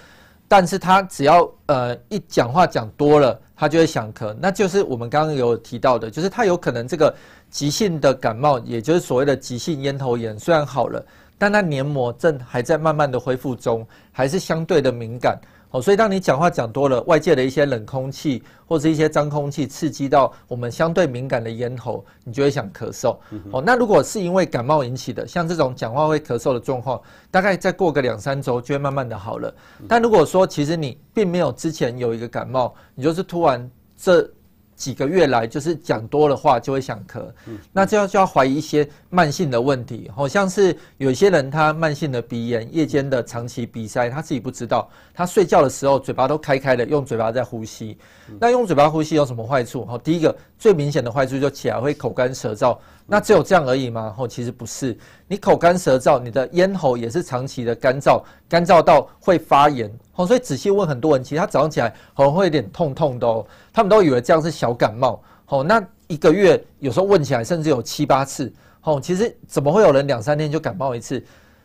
[0.49, 7.15] 但是他只要呃一讲话讲多了，他就会想咳，那就是我们刚刚有提到的，就是他有可能这个
[7.49, 11.01] 急性的感冒，也就是所谓的急性咽喉炎，虽然好了，
[11.41, 15.41] 但它黏膜正还在慢慢的恢复中，还是相对的敏感。
[15.71, 23.17] 哦，所以当你讲话讲多了，外界的一些冷空气或者一些脏空气刺激到我们相对敏感的咽喉，你就会想咳嗽。
[23.53, 27.01] 哦，那如果是因为感冒引起的，像这种讲话会咳嗽的状况，
[27.31, 29.55] 大概再过个两三周就会慢慢的好了。
[29.89, 34.31] 但如果说其实你并没有之前有一个感冒，你就是突然这。
[34.77, 37.23] 几个月来，就是讲多了话就会想咳，
[37.71, 47.99] 那就要就要怀疑一些慢性的问题，好像是有些人他慢性的鼻炎，夜间的长期鼻塞，他自己不知道，他睡觉的时候嘴巴都开开的，用嘴巴在呼吸。
[48.39, 49.85] 那用嘴巴呼吸有什么坏处？
[49.85, 52.79] 好，第一个最明显的坏处就起来会口干舌燥。
[53.05, 54.15] 那只有这样而已吗？
[54.17, 54.97] 哦，其实不是。
[55.27, 59.93] 你口干舌燥，你的咽喉也是长期的干燥，干燥到会发炎。
[60.15, 65.21] 哦，所以仔细问很多人，其实他早上起来喉咙会有点痛痛的哦，他们都以为这样是小感冒。
[65.47, 68.53] 哦，那一个月有时候问起来，甚至有七八次。
[68.81, 71.23] 吼，其实怎么会有人两三天就感冒一次？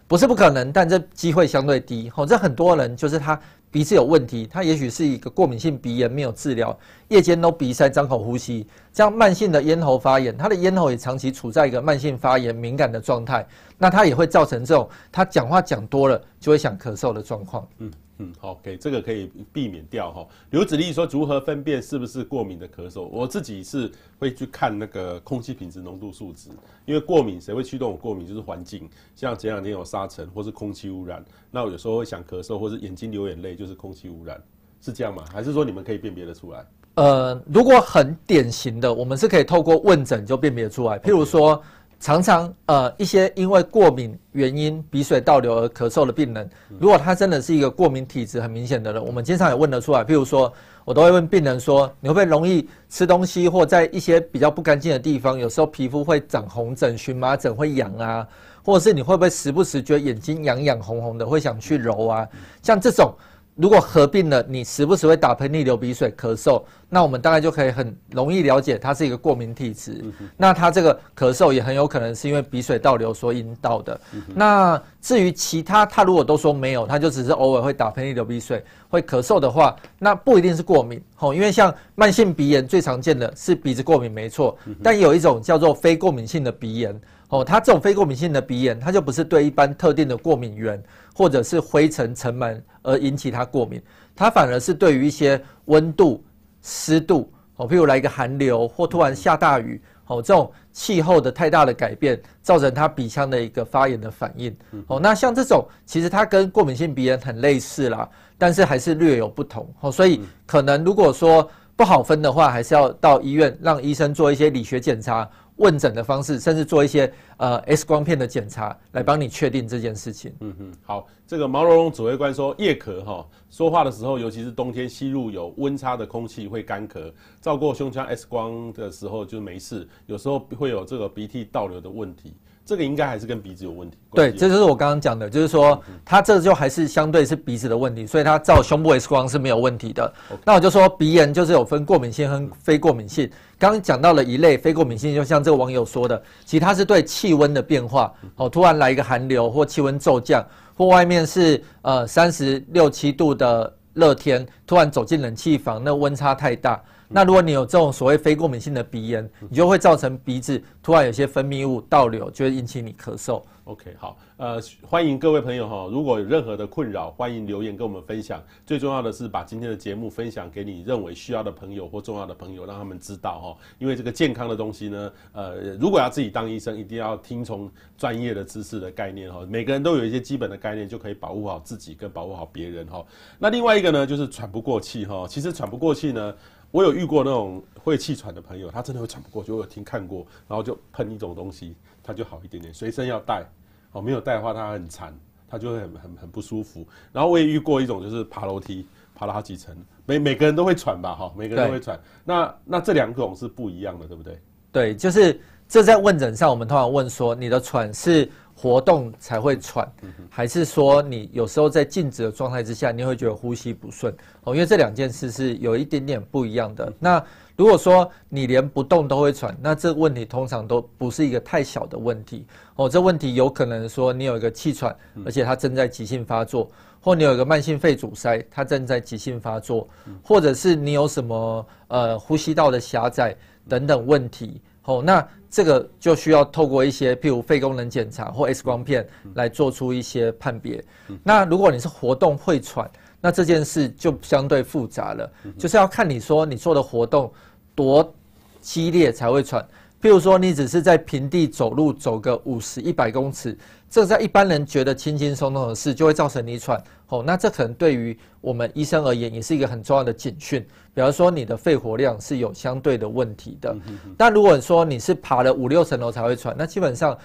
[0.08, 2.10] 不是不可能，但这机会相对低。
[2.12, 3.39] 吼，这很多人就是他。
[3.76, 13.46] 鼻子有问题，他也许是一个过敏性鼻炎没有治疗，夜间都鼻塞、张口呼吸，这样慢性的咽喉发炎，他的咽喉也长期处在一个慢性发炎敏感的状态，
[13.78, 17.68] 那他也会造成这种他讲话讲多了就会想咳嗽的状况。
[17.80, 17.92] 嗯。
[18.18, 20.26] 嗯，好，给这个可以避免掉哈。
[20.52, 23.02] 刘子立说，如何分辨是不是过敏的咳嗽？
[23.12, 26.50] 我自己是会去看那个空气品质浓度数值，
[26.86, 28.26] 因为过敏谁会驱动我过敏？
[28.26, 34.41] 就是环境，像前两天有沙尘或是空气污染，那我有时候会想咳嗽，或是眼睛流眼泪，就是空气污染，
[34.82, 35.23] 是这样吗？
[35.32, 36.65] 还是说你们可以辨别得出来？
[36.95, 41.62] 呃，如果很典型的，我们是可以透过问诊就辨别出来，譬如说。
[41.97, 46.47] 常常呃一些因为过敏原因鼻水倒流而咳嗽的病人，
[46.78, 50.04] 如果他真的是一个过敏体质很明显的人，我们经常也问得出来。
[50.04, 50.51] 譬如说，
[50.84, 58.28] 我都会问病人说，你会不会容易吃东西或在一些比较不干净的地方，有时候皮肤会长红疹、荨麻疹会痒啊，
[58.62, 62.28] 或者是你会不会时不时觉得眼睛痒痒红红的，会想去揉啊？
[62.62, 63.15] 像这种。
[63.56, 70.02] 如果合并了，你时不时会打喷嚏、流鼻水、咳嗽，那我们大概就可以很容易了解它是一个过敏体质。
[70.04, 74.02] 嗯、那它这个咳嗽也很有可能是因为鼻水倒流所引导的。
[74.13, 81.02] 嗯、那至于其他，他如果都说没有，他就只是偶尔会打喷嚏、流鼻水、会咳嗽的话，那不一定是过敏。
[81.15, 87.00] 吼，因为像慢性鼻炎最常见的是鼻子过敏，没错，但有一种叫做非过敏性的鼻炎。
[87.36, 90.82] 哦，它这种非过敏性的鼻炎，它就不是对一般特定的过敏源
[91.13, 93.82] 或者是灰尘尘螨而引起它过敏，
[94.15, 96.24] 它反而是对于一些温度、
[96.62, 104.56] 湿度，哦，譬如来一个寒流或突然下大雨，哦，这种气候的太大的改变，造成它鼻腔的一个发炎的反应。
[104.88, 109.69] 哦，那像这种其实它跟过敏性鼻炎很类似啦，但是还是略有不同。
[109.82, 115.30] 哦，所以可能如果说不好分的话，还是要到医院让医生做一些理学检查。
[115.58, 120.36] 问诊的方式，甚至做一些呃 X 光片的检查，来帮你确定这件事情。
[120.42, 127.10] 嗯哼，好，这个毛茸茸指挥官说夜咳哈，说话的时候，尤其是冬天吸入有温差的空气会干咳，
[127.40, 132.36] 照过胸腔 X 光的时候就没事，有时候会有这个鼻涕倒流的问题。
[132.65, 133.95] 这个应该还是跟鼻子有问题。
[134.12, 140.12] 对，这就是我刚刚讲的，就是说它这就还是相对是鼻子的问题，所以它照胸部 X 光是没有问题的。
[140.43, 143.30] 那我就说鼻炎就是有分过敏性和非过敏性。
[143.60, 150.43] 刚刚讲到了一类非过敏性，就像这个网友说的，其实它是对气温的变化哦，突然来一个寒流或气温骤降，
[150.75, 156.82] 或外面是呃三十六七度的热天，突然走进冷气房，那温差太大。
[157.08, 163.41] 那如果你有这种所谓非过敏性的鼻炎，你就会造成鼻子突然有些分泌物倒流，就会引起你咳嗽。
[163.65, 168.39] OK，好，呃，欢迎各位朋友哈，如果有任何的困扰，欢迎留言跟我们分享。
[168.63, 173.58] 最重要的是把今天的节目分享给你认为需要的朋友或重要的朋友，让他们知道哈。
[173.80, 179.44] 因为这个健康的东西呢，呃，如果要自己当医生，一定要听从专业的知识的概念哈。
[179.50, 183.04] 每个人都有一些基本的概念，就可以保护好自己跟保护好别人哈。
[183.39, 185.26] 那另外一个呢，就是喘不过气哈。
[185.28, 186.36] 其实喘不过气呢。
[186.71, 189.51] 我有遇过那种会气喘的朋友，他真的会喘不过去。
[189.51, 192.73] 我有听看过，然后就喷一种东西，他就好一点点。
[192.73, 193.45] 随身要带，
[193.91, 195.13] 哦，没有带的话，他很馋，
[195.47, 196.86] 他就会很很很不舒服。
[197.13, 199.75] 然后我也遇过一种，就是爬楼梯，爬了好几层，
[200.06, 201.99] 每每个人都会喘吧，哈，每个人都会喘。
[202.23, 204.41] 那那这两种是不一样的，对不对？
[204.71, 209.86] 对，就是这在问诊上，我们通常问说，你的喘是活动才会喘，
[210.30, 214.15] 还是说你有时候在静止的状态之下，你会觉得呼吸不顺？
[214.46, 216.91] 哦，因为这两件事是有一点点不一样的。
[216.98, 217.22] 那
[217.58, 222.46] 如果说你连不动都会喘，那这个问题通常都不是一个太小的问题。
[222.76, 226.70] 哦，这问题有可能说你有一个气喘，而且它正在急性发作，
[227.02, 229.88] 或你有一个慢性肺阻塞，它正在急性发作，
[230.24, 233.36] 或者是你有什么呃呼吸道的狭窄
[233.68, 234.62] 等等问题。
[234.86, 240.84] 哦，那这个就需要透过一些，譬如肺功能检查或 X 光片来做出一些判别。
[241.24, 247.32] 那如果你是活动会喘，那这件事就相对复杂了，就是要看你说你做的活动
[247.74, 248.13] 多
[248.62, 249.65] 激烈才会喘。
[250.01, 253.58] 譬如说你只是在平地走路走个五十、一百公尺。
[253.88, 256.77] 这在一般人觉得轻轻松松的事，就会造成你喘。
[257.08, 260.60] 哦，那这可能对于我们医生而言，也是一个很重要的警讯。
[260.93, 263.73] 比方说，你的肺活量是有相对的问题的。
[264.17, 267.17] 但如果说你是爬了五六层楼才会喘，那基本上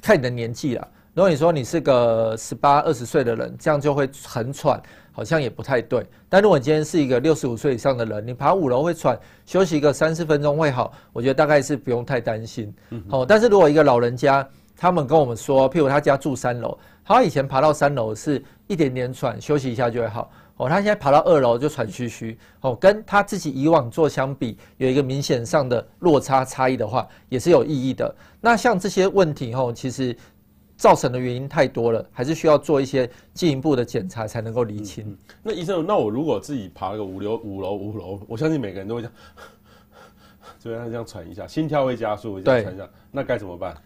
[0.00, 0.88] 看你的年纪了。
[1.12, 4.80] 如果你说你是个十八二十岁的人，这样就会很喘，
[5.14, 6.04] 好像也不太对。
[6.28, 12.74] 但如果你今天是一个六十五岁以上的人，你爬五楼会喘，休息个三四分钟会好，我觉得大概是不用太担心。
[13.08, 14.46] 哦，但是如果一个老人家，
[14.76, 20.28] 他们跟我们说，譬如他家住三楼，他以前爬到三楼是一点点喘，休息一下就会好。
[20.56, 22.38] 哦，他现在爬到二楼就喘吁吁。
[22.60, 28.14] 哦，跟他自己以往做相比，有一个明显上的落差差异的话，也是有意义的。
[28.40, 30.16] 那像这些问题，哦，其实
[30.76, 35.04] 造成的原因太多了，还是需要做一些进一步的检查才能够厘清。
[35.08, 35.18] 嗯嗯。
[35.42, 39.14] 那医生，那我如果自己爬了个五楼五楼五楼，我相信每个人都会这样，
[40.58, 43.76] 就让他这样喘一下，心跳会加速，这样喘一下，那该怎么办？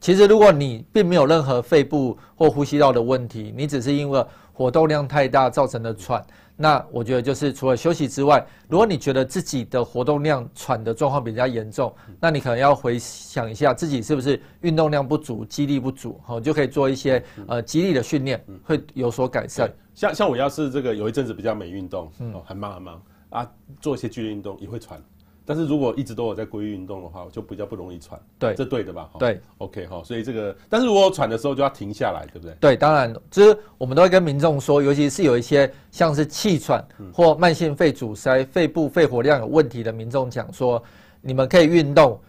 [0.00, 6.24] 其实，如果你并没有任何肺部或呼吸道的问题，你只是因为活动量太大造成的喘，
[6.62, 19.72] 那我觉得就是除了休息之外，如果你觉得自己的活动量喘的状况比较严重，那你可能要回想一下自己是不是运动量不足、肌力不足，好，就可以做一些呃肌力的训练，会有所改善。
[19.94, 25.02] 像像我要是这个有一阵子比较没运动，哦，很忙很忙啊，做一些剧烈运动也会喘。
[25.50, 28.16] 但是如果一直都有在规律运动的话，就比较不容易喘。
[28.38, 29.10] 对，这对的吧？
[29.18, 30.00] 对，OK 哈。
[30.04, 32.54] 所以这个，但是如果喘的时候就要停下来，对不对？
[32.60, 40.80] 对，当然，就是我们都会跟民众说，尤其是有一些像是气喘或慢性肺阻塞、肺部肺活量有问题的民众讲说，
[41.20, 42.20] 你们可以运动，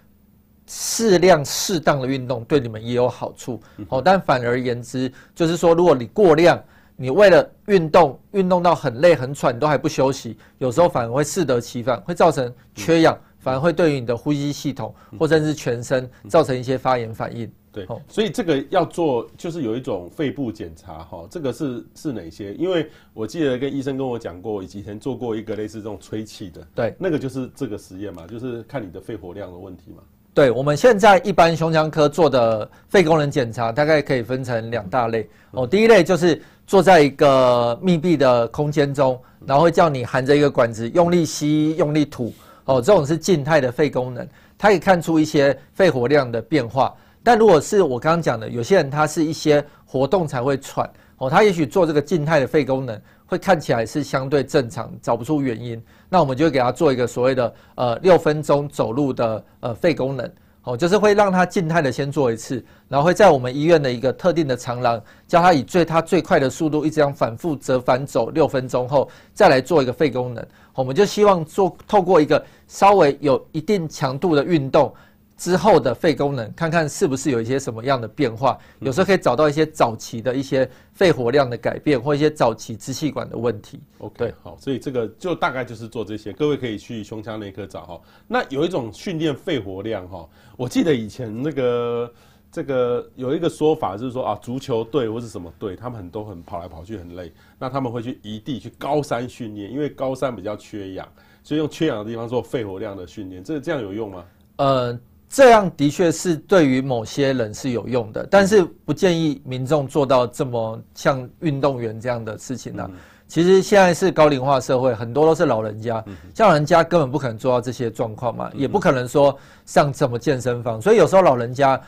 [0.65, 3.61] 适量适当的运动对你们也有好处。
[3.89, 6.59] 哦，但反而言之，就是说，如果你过量。
[7.01, 17.51] 你为了运动，运动到很累很喘，你都还不休息，有时候反而会适得其反，会造成缺氧，反而会对于你的呼吸系统或甚至全身造成一些发炎反应。
[17.71, 22.53] 对，所以这个要做，就是有一种肺部检查哈，这个是是哪些？
[22.53, 30.03] 因为我记得跟医生跟我讲过，以前做过一个类似这种吹气的，对，那个就是这个实验嘛，就是看你的肺活量的问题嘛。
[30.33, 35.67] 对，我们现在一般胸腔科做的肺功能检查，大概可以分成两大类哦。
[35.67, 42.81] 第一类就是坐在一个密闭的空间中，然后会叫你含着一个管子，用力吸，用力吐哦。
[42.81, 44.25] 这种是静态的肺功能，
[44.57, 46.95] 它可以看出一些肺活量的变化。
[47.21, 52.97] 但如果是我刚刚讲的，有些人他是一些活动才会喘哦，他也许做这个静态的肺功能。
[53.25, 60.29] 会看起来是相对正常，找不出原因，那我们就给他做一个所谓的呃六分钟走路的呃肺功能，
[60.63, 70.45] 哦，就是会让他静态的先做一次，然后会在我们医院的一个特定的长廊，叫他以最他最快的速度一直这样反复折返走六分钟后，再来做一个肺功能，
[70.75, 74.93] 我们就希望做透过一个稍微有一定强度的运动。
[75.41, 83.79] 之后的肺功能，看看是不是有一些什么样的变化，有时候可以找到一些早期的一些肺活量的改变，或一些早期支气管的问题。
[83.97, 88.01] OK，好，所以这个就大概就是做这些，各位可以去胸腔内科找哈。
[88.27, 92.13] 那有一种训练肺活量哈，我记得以前那个
[92.51, 101.07] 这个有一个说法就是说啊，足球队或是什么队，他们很多很跑来跑去很累，那他们会去移地去高山训练，因为高山比较缺氧，
[101.41, 104.23] 所以用缺氧的地方做肺活量的训练，这这样有用吗？
[104.57, 104.99] 呃。
[105.31, 112.91] 这样的确是对于某些人是有用的，但是不建议民众做到这么像运动员这样的事情呢、啊。
[113.29, 116.03] 其实现在是高龄化社会，很多都是老人家，
[116.35, 119.33] 像老人家根本不可能做到这些状况嘛，也不可能说
[119.65, 121.81] 上什么健身房，所以有时候老人家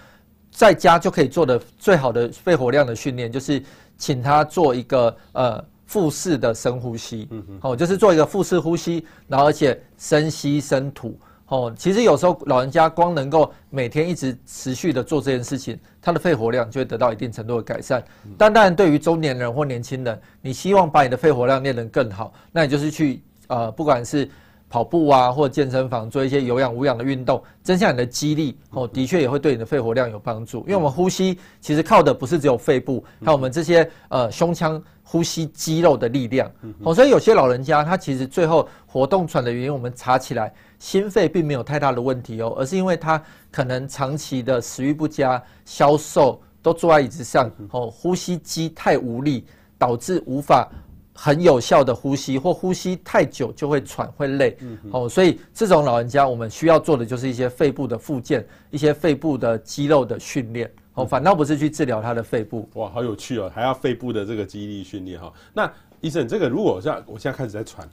[0.49, 3.61] 在家就可以做的最好的肺活量的训练，就是
[3.97, 7.27] 请他做一个呃腹式的深呼吸，
[7.59, 11.19] 哦，就是做一个腹式呼吸，然后而且深吸深吐。
[11.47, 18.03] 哦，其实有时候老人家光能够每天一直持续的做这件事情，他的肺活量就会得到一定程度的改善。
[18.37, 24.27] 但当然，对于中年人或年轻人，你希望把你的肺活量练得更好，那你就是去呃，不管是
[24.73, 30.61] 跑步啊，或健身房做一些有氧无氧的运动，增加你的肌力哦，的确也会对你的肺活量有帮助。
[30.61, 36.51] 因为我们呼吸其实靠的不是只有肺部，还有我们这些呃胸腔呼吸肌肉的力量
[36.81, 36.91] 哦。
[36.91, 49.45] 所以有些老人家他其实最后活动喘的原因，我们查起来心肺并没有太大的问题哦，而是因为他可能长期的食欲不佳、消瘦，都坐在椅子上哦，呼吸肌太无力，
[49.77, 50.67] 导致无法。
[51.13, 62.67] 很有效的呼吸，或呼吸太久就会喘会累，嗯哦，所以这种老人家我们需要做的就是一些肺部的复健，一些肺部的肌肉的训练，哦，反倒不是去治疗他的肺部。
[62.73, 65.31] 哇，好有趣哦，还要肺部的这个肌力训练哈。
[65.53, 67.87] 那医生，这个如果像我现在开始在喘，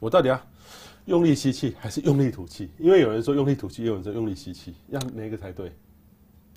[0.00, 0.40] 我到底要
[1.04, 2.70] 用力吸气还是用力吐气？
[2.78, 5.70] 因为有人说用力吐气，有人说用力吸气，要哪个才对？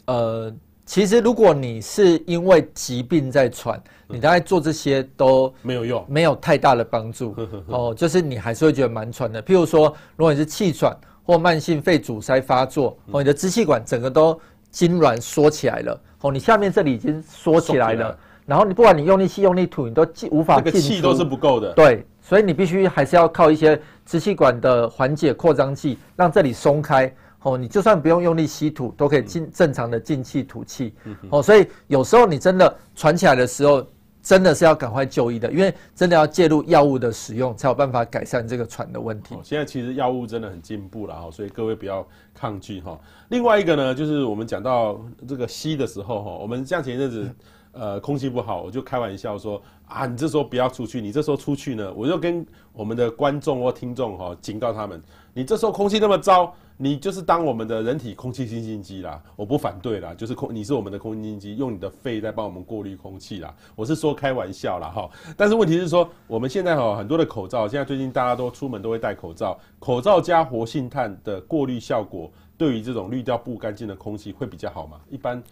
[0.06, 0.56] 呃。
[0.90, 7.36] 其实，如果你是因为疾病在喘，你大概做这些都没有用，没有太大的帮助。
[7.68, 9.42] 哦，就是你还是会觉得蛮喘的。
[9.44, 14.34] 譬如说，如果你是气喘或慢性肺阻塞发作，哦，你的支气管整个都
[14.74, 18.18] 痉挛缩起来了，哦，你下面这里已经缩起来了，
[18.48, 21.72] 然后你不管你用力吸用力吐，你都进无法进出，气都是不够的。
[21.74, 27.14] 对，所以你必须还是要靠一些支气管的缓解扩张剂，让这里松开。
[27.42, 30.94] 哦，你就算不用用力吸吐，都可以进正常的进气吐气。
[31.30, 33.86] 哦，所以有时候你真的喘起来的时候，
[34.22, 39.38] 真的是要赶快就医的，因为真的要介入药物的使用，才有办法改善这个喘的问题。
[39.42, 43.00] 现在其实药物真的很进步了哈，所以各位不要抗拒哈。
[43.30, 47.32] 另外一个呢，就是我们讲到这个吸的时候哈，我们像前一阵子
[47.72, 55.02] 呃空气不好，我就开玩笑说啊，你这时候不要出去，你这时候出去呢，我就跟我们的观众或听众哈警告他们，
[55.34, 56.54] 你这时候空气那么糟。
[56.82, 63.54] 你就是当我们的人体空气清新机啦，我不反对啦，就是空，你是我们的空气清新机，用你的肺在帮我们过滤空气啦。
[63.76, 75.02] 我是说开玩笑啦哈，但是问题是说，我们现在哈很多的口罩，现在最近大家都出门都会戴口罩，口罩加活性炭的过滤效果，对于这种滤掉不干净的空气会比较好吗？
[75.10, 75.44] 一般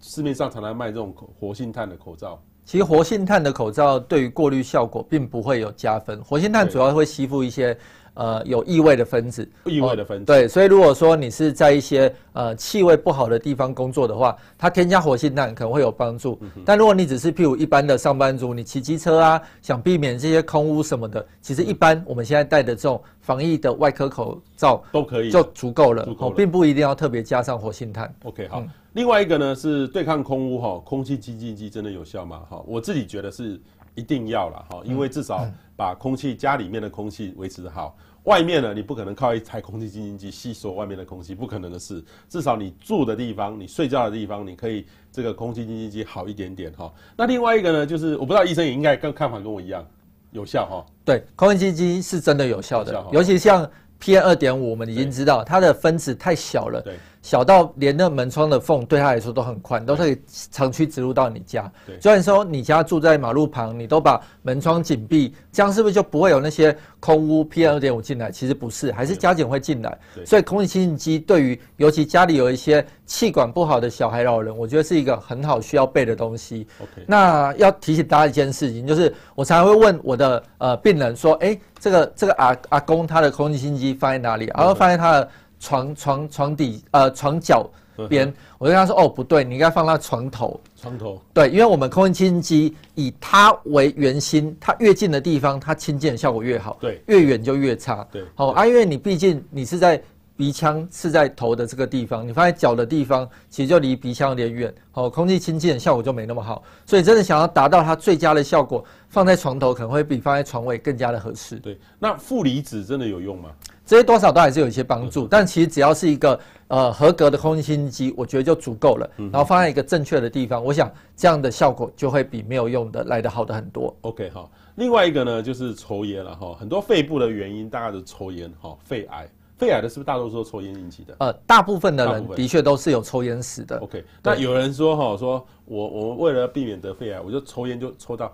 [0.00, 7.74] 市面上常常卖这种口活性炭的口罩，其实活性炭的口罩对于过滤效果并不会有加分，活性炭主要会吸附一些。
[8.14, 16.38] 呃，有异味的分子，异味的分子，对，所以如果说你是在一些呃气味不好的地方工作的话，它添加活性炭可能会有帮助。
[16.64, 28.14] 但如果你只是譬如一般的上班族，你骑机车啊，想避免这些空污什么的，其实一般我们现在戴的这种防疫的外科口罩都可以，就足够了，哦，并不一定要特别加上活性炭。
[28.22, 28.62] OK，好。
[28.92, 32.42] 另外一个呢是对抗空污哈，空气清净机真的有效吗？
[32.48, 33.60] 哈，我自己觉得是。
[33.96, 37.96] 一定要了哈，因为至少把空气家里面的空气维持好。
[38.24, 42.02] 外面呢，你不可能靠一台空气清新机吸收外面的空气，不可能的事。
[42.26, 46.90] 至少你住的地方，你睡觉的地方，你可以这个空气清新机好一点点哈。
[47.16, 49.86] 那另外一个呢，就是我不知道医生也应该跟看法跟我一样
[50.30, 50.86] 有效哈。
[51.04, 53.70] 对，空气清新机是真的有效的，尤其像
[54.04, 56.84] PM 二点五，我们已经知道它的分子太小了。
[57.22, 61.72] 小到连那门窗的缝对他来说都很宽，都可以长驱直入到你家。
[61.86, 68.30] 对，虽然说你家住在马路旁，你都把门窗紧闭，这样是不是就不会有那些空污 PM 二点五进来？
[68.30, 69.98] 其实不是，还是加减会进来。
[70.26, 76.66] 所以空气清新机对于尤其家里有一些气管不好的小孩老人，我觉得是一个很好需要备的东西。
[76.78, 84.50] OK，那要提醒大家一件事情，就是我常常会问我的呃病人说，哎，这个这个阿阿公他的空气清新机放在哪里？
[84.56, 85.28] 然后放在他的。
[85.60, 87.66] 床床床底呃床脚
[88.06, 90.60] 边，我就跟他说哦不对，你应该放在床头。
[90.76, 96.76] 床头对，因为我们空气清新机以它为圆心，它越近的地方，它清洁的效果越好。
[96.80, 98.06] 对，越远就越差。
[98.12, 100.02] 对，好啊，因为你毕竟你是在
[100.36, 106.62] 鼻腔是在头的这个地方，你放在脚的地方，其实就离鼻腔有点远，好，空气清净的效果就没那么好。
[106.84, 111.56] 所以真的想要达到它最佳的效果，放在床头可能会比放在床尾更加的合适。
[111.56, 113.50] 对，那负离子真的有用吗？
[113.86, 119.08] 这些多少都还是有一些帮助，但其实只要是一个呃合格的空气清新机，我觉得就足够了。
[119.16, 123.94] 然后放在一个正确的地方，我想这样的效果就会比没有用的来得好的很多。
[124.00, 129.28] OK 哈，另外一个呢就是抽烟了哈，很多肺部的原因大家都是抽烟哈，肺癌，
[129.64, 131.16] 肺癌的是不是大多数都抽烟引起的？
[131.18, 133.78] 呃，大部分的人的确都是有抽烟史的。
[133.78, 138.32] OK，那有人说哈，说我我为了避免得肺癌，我就抽烟就抽到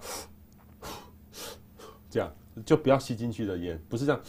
[2.11, 2.33] 这样，
[2.67, 4.21] 就不要吸进去的烟，不是这样。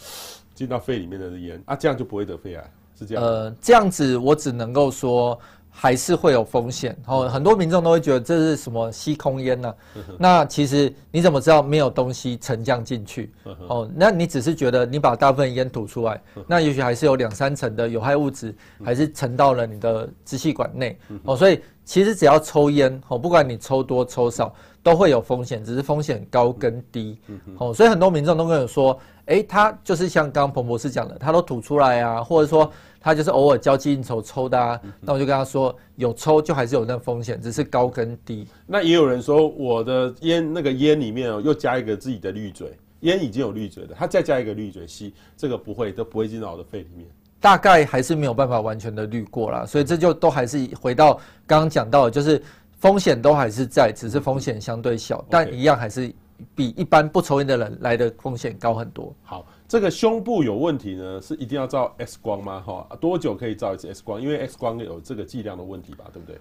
[0.54, 3.24] 进到肺里面的烟啊，这样就不会得肺癌，是这样。
[3.24, 5.36] 呃，这样子我只能够说
[5.74, 6.96] 还是会有风险。
[7.06, 9.74] 哦，很多民众都会觉得这是什么吸空烟呢？
[10.18, 13.32] 那其实你怎么知道没有东西沉降进去？
[13.68, 18.54] 哦，那你只是觉得你把大部分烟吐出来，那也许还是有两三成的有害物质
[18.84, 20.96] 还是沉到了你的支气管内。
[21.24, 27.18] 哦，所以其实只要抽烟哦，不管你抽多抽少，都会有风险，只是风险高跟低。
[27.56, 32.70] 哦，所以很多民众都跟我说，诶，他就是像刚刚彭博士讲的，他都吐出来啊，或者说
[33.02, 34.80] 他就是偶尔交际应酬抽的啊。
[35.00, 38.46] 那我就跟他说，有抽就还是有那风险，只是高跟低。
[38.66, 47.06] 那也有人说，我的烟那个烟里面哦，又加一个自己的滤嘴，烟已经有滤嘴的，他再加一个滤嘴吸，这个不会都不会进到我的肺里面。
[47.40, 52.40] 大概还是没有办法完全的滤过啦，所以这就都还是回到刚刚讲到的，就是
[52.78, 56.12] 风险都还是在，只是风险相对小，但一样还是
[56.54, 59.12] 比一般不抽烟的人来的风险高很多。
[59.24, 62.60] 好，这个胸部有问题呢，是一定要照 X 光吗？
[62.60, 64.20] 哈，多久可以照一次 X 光？
[64.20, 66.38] 因为 X 光有这个剂量的问题吧，对不对？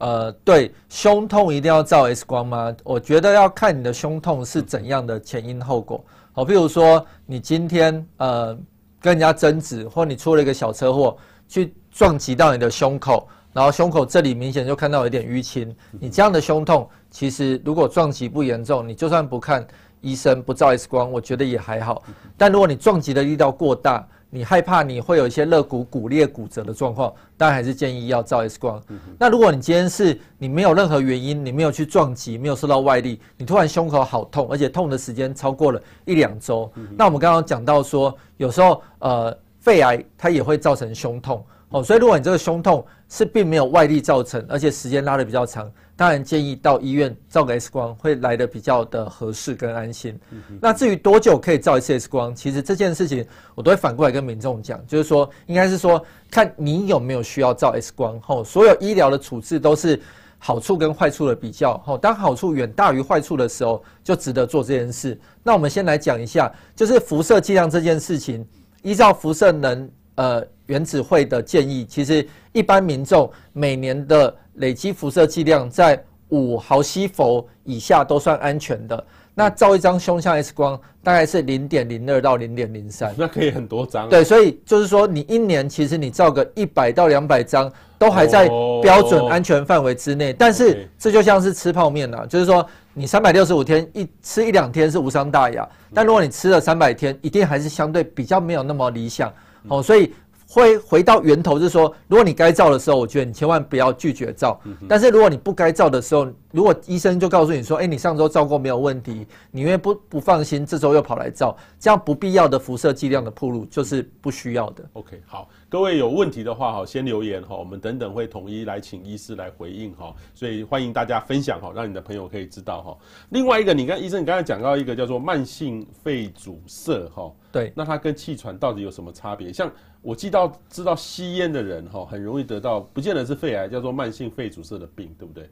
[0.00, 2.74] 呃，对，胸痛一定要照 X 光吗？
[2.82, 6.04] 我觉得要看你的胸痛是怎样的前因后果。
[6.32, 8.58] 好，譬如说你今天呃。
[9.00, 11.16] 跟人家争执，或你出了一个小车祸，
[11.48, 15.74] 去撞击到你的胸口，然后胸口这里明显就看到有点淤青。
[15.98, 19.66] 你这样的胸痛，其实如果撞击不严重，你就算不看
[20.02, 22.02] 医生，不照 X 光，我觉得也还好。
[22.36, 28.82] 但如果你撞击的力道过大，你害怕你会有一些肋骨骨裂、骨折的状况，当然还是建议要照 X 光。
[29.18, 45.70] 那如果你今天是你没有任何原因，你没有去撞击，没有受到外力，你突然胸口好痛，而且痛的时间超过了一两周，那我们刚刚讲到说，有时候呃肺癌它也会造成胸痛哦，所以如果你这个胸痛是并没有外力造成，而且时间拉得比较长。
[45.94, 50.18] 当然建议到医院照个 X 光，会来的比较的合适跟安心。
[50.60, 53.24] 那至于多久可以照一次 X 光，其实这件事情
[53.54, 58.20] 我都会反过来跟民众讲，就是说应该是说看你有没有需要照 X 光。
[58.20, 60.00] 吼，所有医疗的处置都是
[60.38, 61.78] 好处跟坏处的比较。
[61.84, 65.20] 吼，当好处远大于坏处的时候，就值得做这件事。
[65.42, 68.44] 那我们先来讲一下，就是辐射剂量这件事情，
[68.82, 79.04] 依照辐射能呃原子会的建议，其实一般民众每年的累积辐射剂量在五毫西弗以下都算安全的。
[79.34, 84.06] 那照一张胸腔 X 光大概是零点零二到零点零三，那可以很多张。
[84.06, 88.46] 对，所以就是说你一年其实你照个一百到两百张都还在
[88.82, 90.34] 标准安全范围之内。
[90.34, 99.32] 但是这就像是吃泡面呐，就是说你三百六十五天一吃一两天是无伤大雅，但如果你吃了三百天，一定还是相对比较没有那么理想。
[99.68, 100.12] 哦，所以。
[100.52, 104.60] 会回到源头，就是说，如果你该照的时候，我觉得你千万不要拒绝照。
[104.86, 114.84] 但是如果你不该照的时候，如果医生就告诉你说，哎，你上周照过没有问题，你因为不不放心，这周又跑来照，这样不必要的辐射剂量的暴露就是不需要的。
[114.92, 122.98] OK，好，各位有问题的话哈，先留言哈，我们等等会统一来请医师来回应哈，所以欢迎大家分享哈，让你的朋友可以知道哈。
[123.30, 129.50] 另外一个，你看医生，你刚才讲到一个叫做慢性肺阻塞哈，对，那它跟气喘到底有什么差别？
[129.50, 129.72] 像
[130.02, 135.48] 我知道知道吸烟的人哈，很容易得到，不见得是肺癌，叫做慢性肺阻塞的病，对不对？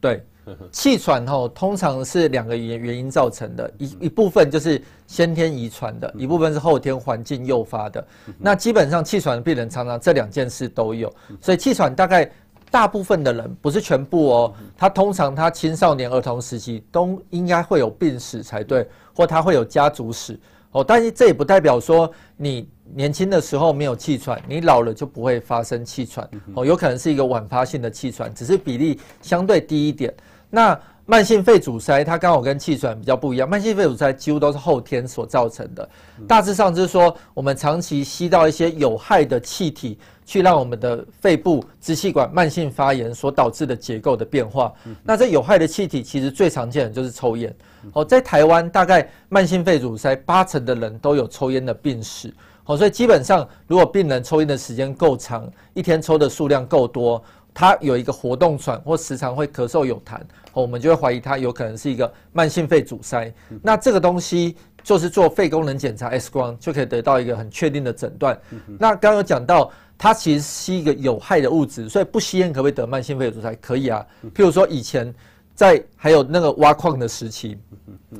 [0.00, 0.26] 对，
[0.70, 8.04] 气喘吼通常是两个原原因造成的，一一部分就是先天遗传的，一部分是后天环境诱发的。
[8.38, 12.30] 那基本上气喘的病人常常这两件事都有，所以气喘大概
[12.70, 20.38] 大部分的人不是全部哦，他通常他青少年儿童时期都应该会有病史才对，或他会有家族史。
[20.72, 22.68] 哦，但是这也不代表说你。
[22.92, 30.12] 年轻的时候没有气喘，你老了就不会发生气喘哦，有可能是一个晚发性的气喘，只是比例相对低一点。
[30.50, 35.88] 那慢性肺阻塞它刚好跟气喘比较不一样，慢性肺阻塞几乎都是后天所造成的，
[36.28, 44.72] 大致上就是说我们长期吸到一些有害的气体，去让我们的肺部支气管慢性发炎所导致的结构的变化。
[45.02, 47.54] 那这有害的气体其实最常见的就是抽烟
[47.92, 52.32] 哦，在台湾大概慢性肺阻塞八成的人都有抽烟的病史。
[52.66, 60.18] 好，所以基本上，如果病人抽烟的时间够长，一天抽的数量够多，他有一个活动喘或时常会咳嗽有痰，
[60.54, 63.30] 我们就会怀疑他有可能是一个慢性肺阻塞。
[63.62, 68.36] 那这个东西就是做肺功能检查 X 光就可以得到一个很确定的诊断。
[68.78, 73.54] 那刚刚有讲到，它其实是一个有害的物质，所以不吸烟可不可以得慢性肺阻塞？
[73.56, 74.04] 可以啊。
[74.34, 75.14] 譬如说以前
[75.54, 77.58] 在还有那个挖矿的时期，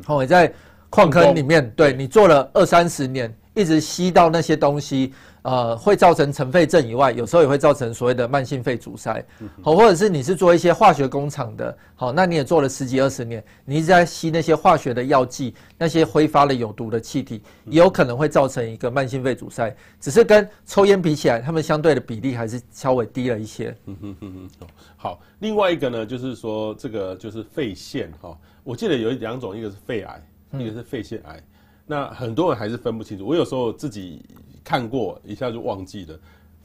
[0.06, 0.52] 哦，你在
[0.90, 3.34] 矿坑里面，对你做了二三十年。
[3.54, 9.24] 一直吸到那些东西，呃，会造成尘肺症以外，有时候也会造成所谓的慢性肺阻塞。
[9.62, 19.74] 好，或者是你是做一些化学工厂的，好，那你也做了十几二十年，你一直在吸那些化学的药剂，那些挥发了有毒的气体，也有可能会造成一个慢性肺阻塞。
[20.00, 23.76] 只是跟抽烟比起来，他们相对的比例还是稍微低了一些。
[23.86, 24.68] 嗯哼哼哼。
[24.96, 30.22] 好，另外一个呢，就是说这个就是肺腺哈，我记得有两种，一个是肺癌，
[30.58, 31.40] 一个是肺腺癌。
[31.86, 33.26] 那很多人还是分不清楚。
[33.26, 34.24] 我有时候自己
[34.64, 36.18] 看过一下就忘记了，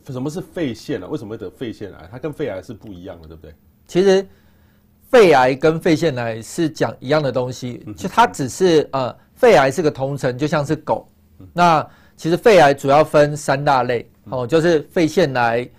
[0.08, 1.08] 什么是肺腺啊？
[1.08, 2.08] 为什么会得肺腺癌？
[2.12, 3.54] 它跟肺癌是不一样的，对不对？
[3.86, 4.26] 其实
[5.10, 11.10] 肺癌跟肺腺癌是讲一样的东西，就它只是呃，肺癌是个同层，就像是狗。
[11.54, 15.70] 那其实肺癌主要分三大类哦，就是肺腺癌、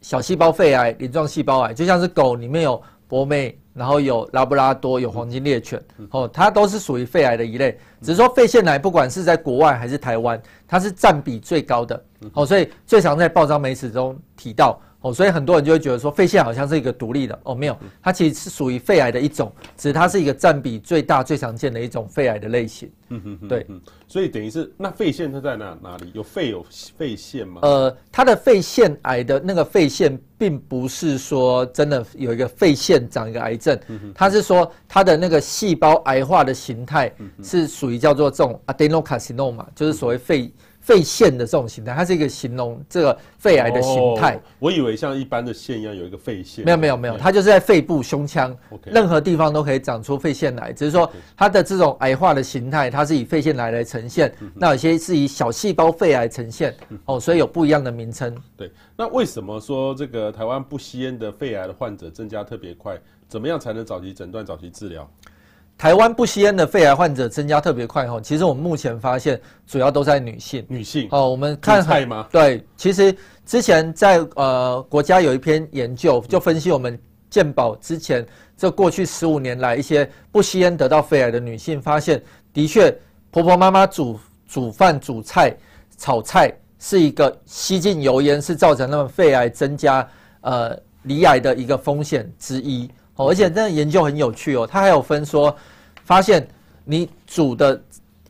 [0.00, 3.58] 小细胞肺癌、鳞状细胞癌，就像是狗里面有博美。
[3.74, 7.78] 然后有拉布拉多，有黄金猎犬，哦，它都是属于肺癌的一类。
[8.00, 12.04] 只是说肺腺癌，不管是在国外还是台湾，它是占比最高的，
[12.34, 14.80] 哦，所以最常在报章媒体中提到。
[15.02, 22.90] 哦，所以很多人就会觉得说肺腺好像是一个独立的哦，没有，它其实是属于肺癌的一种，只是它是一个占比最大、最常见的一种肺癌的类型。
[23.08, 23.66] 嗯嗯嗯，对。
[24.08, 26.10] 所以等于是那肺腺它在哪哪里？
[26.14, 26.64] 有肺有
[26.96, 27.60] 肺腺吗？
[27.62, 33.78] 呃，它的肺腺癌的那个肺腺，并不是说真的有一个肺腺长一个癌症，
[34.14, 40.52] 它是说它的那个细胞癌化的形态是属于叫做这种 adenocarcinoma，就是所谓肺。
[40.82, 44.38] 肺腺的这种形态，它是一个形容这个肺癌的形态。
[44.58, 46.64] 我以为像一般的腺一样有一个肺腺。
[46.64, 48.54] 没有没有没有，它就是在肺部、胸腔，
[48.84, 50.72] 任何地方都可以长出肺腺癌。
[50.72, 54.34] 只是说它的这种癌化的形态，它是以肺腺癌来呈现。
[54.54, 56.74] 那有些是以小细胞肺癌呈现。
[57.04, 58.36] 哦，所以有不一样的名称。
[58.56, 62.98] 对，那为什么说这个台湾不吸烟的肺癌的患者增加特别快？
[63.28, 65.08] 怎么样才能早期诊断、早期治疗？
[65.82, 70.64] 台湾不吸烟的肺癌患者增加特别快哈，其实我们目前发现主要都在女性。
[70.68, 72.24] 女性哦，我们看菜吗？
[72.30, 73.12] 对，其实
[73.44, 76.96] 之前在呃国家有一篇研究，就分析我们
[77.28, 78.24] 健保之前
[78.56, 82.22] 这过去十五年来一些不吸烟得到肺癌的女性，发现
[82.52, 82.96] 的确
[83.32, 85.52] 婆婆妈妈煮煮饭煮菜
[85.98, 90.08] 炒菜是一个吸进油烟，是造成他们肺癌增加
[90.42, 92.88] 呃罹癌的一个风险之一。
[93.16, 95.52] 哦，而且这个研究很有趣哦，它还有分说。
[96.04, 96.46] 发现
[96.84, 97.80] 你煮的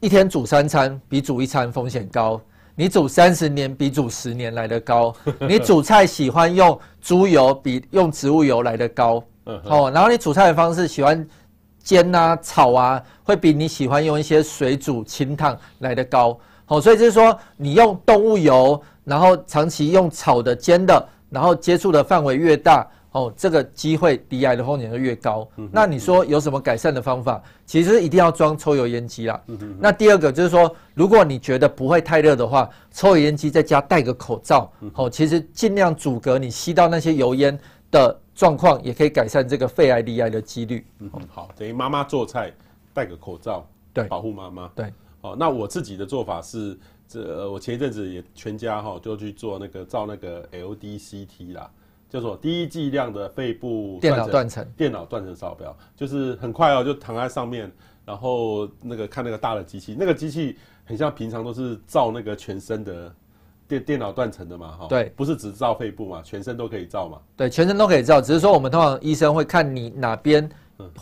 [0.01, 2.41] 一天煮三餐比煮一餐风险高，
[2.75, 5.15] 你煮三十年比煮十年来的高，
[5.49, 11.27] 你煮菜喜欢用猪油比用植物油来的高，哦，然后你煮菜的方式喜欢
[11.83, 22.87] 煎啊、炒啊，会比你喜欢用一些水煮清烫来的高，好，所以就是说你用动物油，然后长期用炒的、煎的，然后接触的范围越大。
[23.13, 25.47] 哦，这个机会罹癌的风险就越高。
[25.71, 27.43] 那你说有什么改善的方法？
[27.67, 29.41] 其实一定要装抽油烟机啦。
[29.79, 34.73] 那第二个就是说，如果你觉得不会太热的话，抽油烟机在家戴个口罩。
[34.95, 37.59] 哦，其实尽量阻隔你吸到那些油烟
[37.91, 40.87] 的状况，也可以改善这个肺癌罹癌的几率。
[41.01, 42.51] 嗯，好，等于妈妈做菜
[42.95, 44.71] 戴个口罩，对，保护妈妈。
[44.75, 44.91] 对，
[45.21, 51.71] 好，那我自己的做法是，这我前一阵子也全家哈就去做那个照那个 LDCT 啦。
[52.13, 57.73] 叫做低剂量的肺部电脑断层，电脑断层扫描，就是很快哦，就躺在上面，
[58.05, 63.11] 然后那个看那个大的机器，那个机器很像平常都是照那个全身的
[63.67, 70.47] 电电脑断层的嘛，哈，对，不是只照肺部嘛，全身都可以照嘛，对，全身都可以照，只是说我们通常医生会看你哪边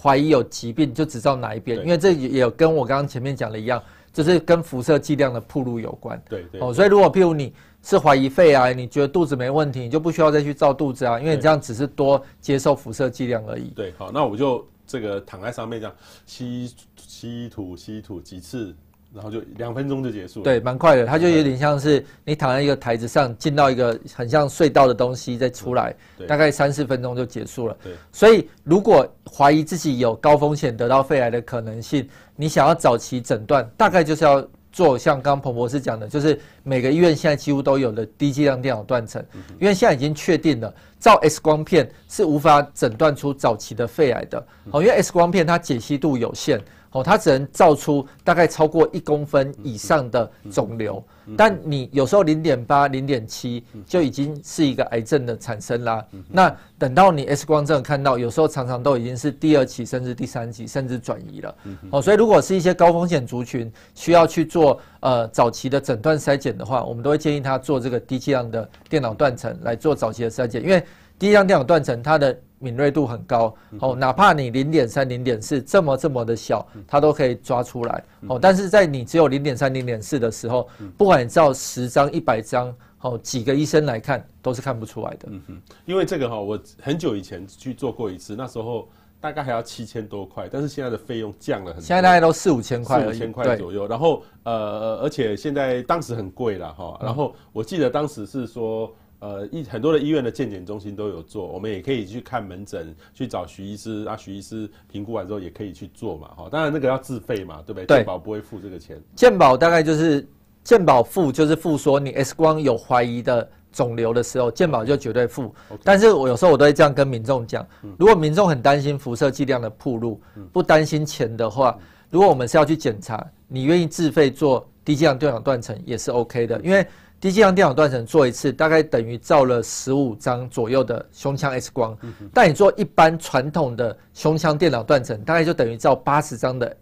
[0.00, 3.82] 怀疑有疾病，就只照哪一边，因为这也有跟我刚刚前面讲的一样，
[4.12, 7.52] 就是跟辐射剂量的暴露有关，对对，哦，所以如果譬如你。
[7.82, 13.68] 是怀疑肺癌，你觉得肚子没问题，你就不需要再去照肚子啊，因为你这样只是多接受辐射剂量而已。
[13.70, 18.74] 对，好，那我就这个躺在上面这样吸吸吐吸吐几次，
[19.14, 20.44] 然后就两分钟就结束了。
[20.44, 25.96] 对，蛮快的，它就有点像是你躺在一个台子上，进到一个很像隧道的东西再出来，
[26.28, 27.76] 大概三四分钟就结束了。
[27.82, 32.06] 对，所以如果怀疑自己有高风险得到肺癌的可能性，
[32.36, 34.46] 你想要早期诊断，大概就是要。
[34.72, 39.24] 做像刚刚彭博士讲的，就是每个医院现在几乎都有的低剂量电脑断层，
[39.58, 46.60] 因为现在已经确定了，照 X 光片是无法诊断出早期的肺癌的，好，因为 X 光片它解析度有限。
[46.92, 51.02] 哦，它只能造出大概超过一公分以上的肿瘤，
[51.36, 56.04] 但你有时候零点八、零点七就已经是一个癌症的产生啦。
[56.28, 61.54] 那等到你 X 光症看到，有时候常常都已经是第二期，甚至第三期，甚至转移了。
[61.90, 70.80] 哦，所以如果是一些高风险族群需要去做呃早期的诊断筛检的话，我们都会建议他做这个低剂量的电脑断层来做早期的筛检，因为
[71.20, 72.36] 低剂量电脑断层它的。
[72.60, 85.28] 敏锐度很高，哦，哪怕你零点三、零点四这么这么的小，它都可以抓出来，哦，但是在你只有零点三、零点四的时候，不管你照十张、一百张，哦，几个医生来看都是看不出来的。
[85.30, 88.86] 嗯哼，因为这个哈，我很久以前去做过一次，那时候
[89.18, 93.88] 大概还要七千多块，但是现在的费用降了很多，现在大概都四五千块，四五千块左右。
[93.88, 98.94] 然后呃，而且现在当时很贵了哈，然后我记得当时是说。
[99.20, 107.86] 呃，医很多的医院的健检中心都有做，我们也可以去看门诊，去找徐医师，啊，徐医师评估完之后也可以去做嘛，哈，当然那个要自费嘛，对不对？
[107.86, 109.00] 对，健保不会付这个钱。
[109.14, 110.26] 健保大概就是
[110.64, 115.54] 健保付，就是付说你 X 光有怀疑的肿瘤的时候，健保就绝对付。
[115.84, 117.66] 但是我有时候我都会这样跟民众讲，
[117.98, 120.18] 如果民众很担心辐射剂量的暴露，
[120.50, 126.86] 不担心钱的话，如果我们是要去检查，你愿意自费做低剂量对氧断层也是 OK 的，因为
[127.20, 131.96] 低剂量电脑断层做一次大概等于照了十五张左右的胸腔 X 光，
[132.32, 136.76] 但你做一般传统的胸腔电脑断层，大概就等于照八十张的。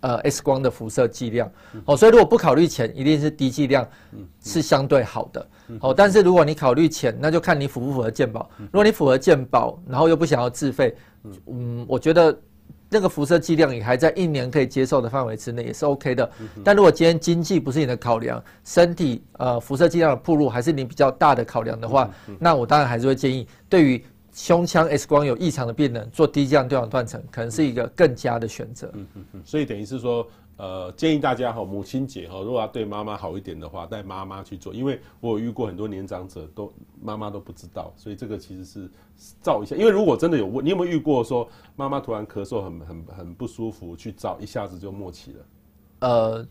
[0.00, 1.50] 呃，X 光的辐射剂量，
[1.84, 3.84] 哦，所以如果不考虑钱，一定是低剂量
[4.40, 5.48] 是相对好的，
[5.80, 8.48] 哦，但是如果你考虑钱，那就看你符不符合健保。
[8.58, 10.96] 如果你符合健保，然后又不想要自费，
[11.48, 12.32] 嗯，我觉得
[12.88, 16.30] 那个辐射剂量也还在一年可以接受的范围之内，也是 OK 的。
[16.64, 24.04] 但如果今天经济不是你的考量，身体呃辐射剂量的暴露还是你比较大的考量的话，那我当然还是会建议对于。
[24.30, 28.88] 胸腔 X 光有异常的病人做低剂量电脑断层，可能是一个更佳的选择。
[28.94, 29.42] 嗯嗯嗯。
[29.44, 30.24] 所以等于是说，
[30.58, 38.90] 呃，建议大家哈，母亲节哈，如果要对妈妈好一点的话，带妈妈去做，因为我有遇过很多年长者都妈妈都不知道，所以这个其实是
[39.40, 39.74] 照一下。
[39.74, 45.38] 因为如果真的有问，你有没有遇过说妈妈突然咳嗽很很很不舒服，去照一下子就末期了？
[46.00, 46.46] 呃。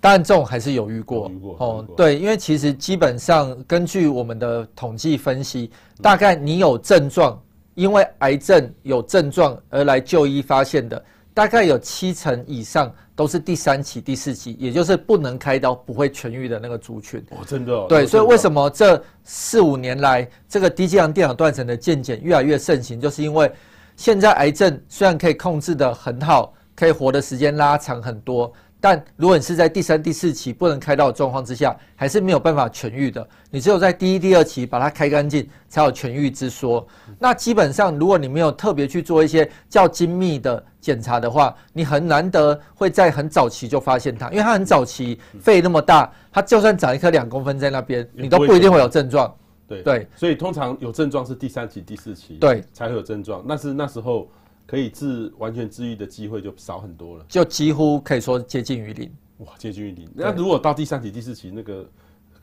[0.00, 1.84] 当然，这种还是有遇过哦。
[1.96, 7.36] 对，因为其实基本上根据我们的统计分析，大概你有症状，
[7.74, 11.04] 因为癌症有症状而来就医发现的，
[11.38, 17.24] 大概有七成以上都是第三期、第四期，也就是不能开刀、不会痊愈的那个族群。
[17.30, 17.86] 哦，真的。
[17.86, 23.48] 对，所以为什么这四五年来这个低剂量电脑断层的健检越来越盛行，就是因为
[23.94, 28.52] 现在癌症虽然可以控制的很好，可以活的时间拉长很多。
[28.80, 33.26] 但如果你是在第三、第四期不能开刀的状况之下，还是没有办法痊愈的。
[33.50, 36.86] 你只有在第一、第二期把它开干净，才有痊愈之说。
[37.18, 49.34] 那基本上，如果你没有特别去做一些较精密的检查的话，你很难得会在很早期就发现它，因为它很早期，肺那么大，它就算长一颗两公分在那边，你都不一定会有症状。
[49.66, 53.42] 对对，所以通常有症状是第三期、第四期对才会有症状。
[53.44, 54.28] 那是那时候。
[54.68, 59.10] 可以治完全治愈的机会就少很多了，就几乎可以说接近于零。
[59.38, 60.06] 哇，接近于零。
[60.14, 61.88] 那如果到第三期、第四期，那个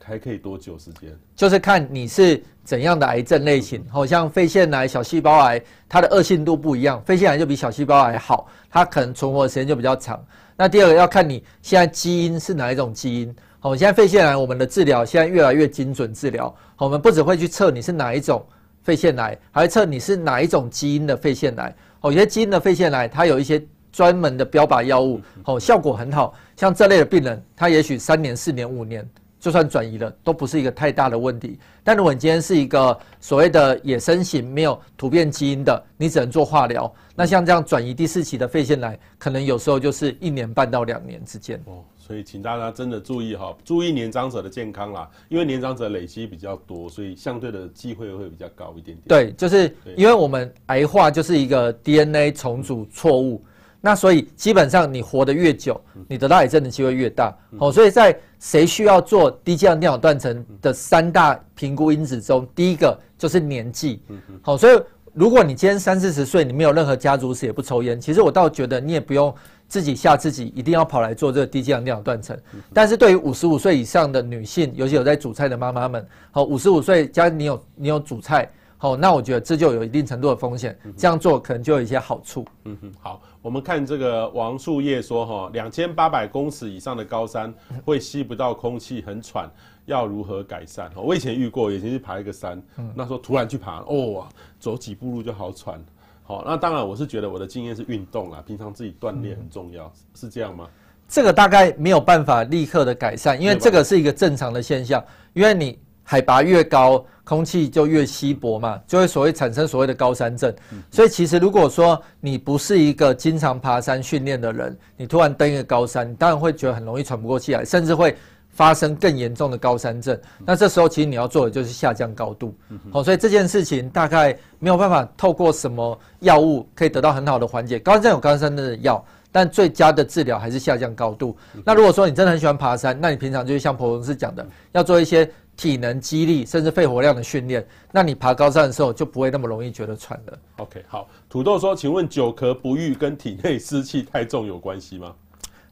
[0.02, 1.16] 还可以多久时间？
[1.36, 7.00] 就是看你是怎样的癌症类型，好像肺腺癌、小细胞癌，它的恶性度不一样。
[7.04, 10.20] 肺腺癌就比小细胞癌好，它可能存活的时间就比较长。
[10.56, 13.32] 那第二个要看你现在基因是哪一种基因。
[13.60, 16.52] 好，现在肺腺癌我们的治疗现在越来越精准治疗。
[16.74, 18.44] 好，我们不只会去测你是哪一种
[18.82, 21.76] 肺腺癌，还会测你是哪一种基因的肺腺癌。
[22.02, 26.34] 有些基因的肺腺癌，它有一些专门的标靶药物，哦，效果很好。
[26.56, 29.08] 像这类的病人，他也许三年、四年、五年，
[29.40, 31.58] 就算转移了，都不是一个太大的问题。
[31.82, 36.92] 但如果你今天是一个所谓的野生型，没有突变基因的，你只能做化疗。
[37.14, 41.62] 那像这样转移第四期的肺腺癌，可能有时候就是一年半到两年之间。
[42.06, 49.08] 所以，请大家真的注意哈，注意年长者的健康啦，因为年长者累积比较多，所以相对的机会会比较高一点点。
[49.08, 53.44] 对，就是因为我们癌化就是一个 DNA 重组错误，
[53.80, 57.36] 那所以基本上你活得越久，你得到癌症的机会越大。
[57.58, 64.00] 好，所以在谁需要做低剂量电脑断层的三大评估因子中，第一个就是年纪。
[64.42, 64.80] 好，所以
[65.12, 69.34] 如果你今天三四十岁，你没有任何家族史，也不抽烟，其实我倒觉得你也不用。
[69.68, 72.38] 自己吓自己，一定要跑来做这个低剂量电脑断层。
[72.72, 78.48] 但是对于五十五岁以上的女性，尤其有在煮菜的妈妈们，好，五十五岁加你有你有煮菜，
[78.78, 80.78] 好，那我觉得这就有一定程度的风险。
[80.96, 82.46] 这样做可能就有一些好处。
[82.64, 87.52] 嗯哼，好，我们看这个王树叶说哈，两千八百公尺以上的高山
[87.84, 89.50] 会吸不到空气，很喘，
[89.86, 90.90] 要如何改善？
[90.94, 92.62] 我以前遇过，以前去爬一个山，
[92.94, 94.26] 那时候突然去爬，哦，
[94.60, 95.84] 走几步路就好喘。
[96.26, 100.66] 好，那当然，我是觉得我的经验是运动啦，平常自己锻炼很重要，嗯，是这样吗？
[101.08, 105.00] 这个大概没有办法立刻的改善，因为这个是一个正常的现象，
[105.34, 110.52] 因为你海拔越高，空气就越稀薄嘛，就会所谓产生所谓的高山症。
[110.90, 118.16] 所以其实如果说你不是一个经常爬山训练的人，你突然登一个高山，你当然会觉得很容易喘不过气来，甚至会。
[118.56, 122.56] 发生更严重的高山症，那这时候其实你要做的就是下降高度。
[122.90, 127.78] 好，所以这件事情大概没有办法透过什么药物可以得到很好的缓解。
[127.78, 131.36] 高山症有高山症的药，但最佳的治疗还是下降高度。
[131.66, 140.38] 那如果说你真的很喜欢爬山，那你平常就是像彭博士讲的，要做一些体能肌力甚至肺活量的训练，那你爬高山的时候就不会那么容易觉得喘了。
[140.56, 145.14] OK，好，土豆说，请问久咳不愈跟体内湿气太重有关系吗？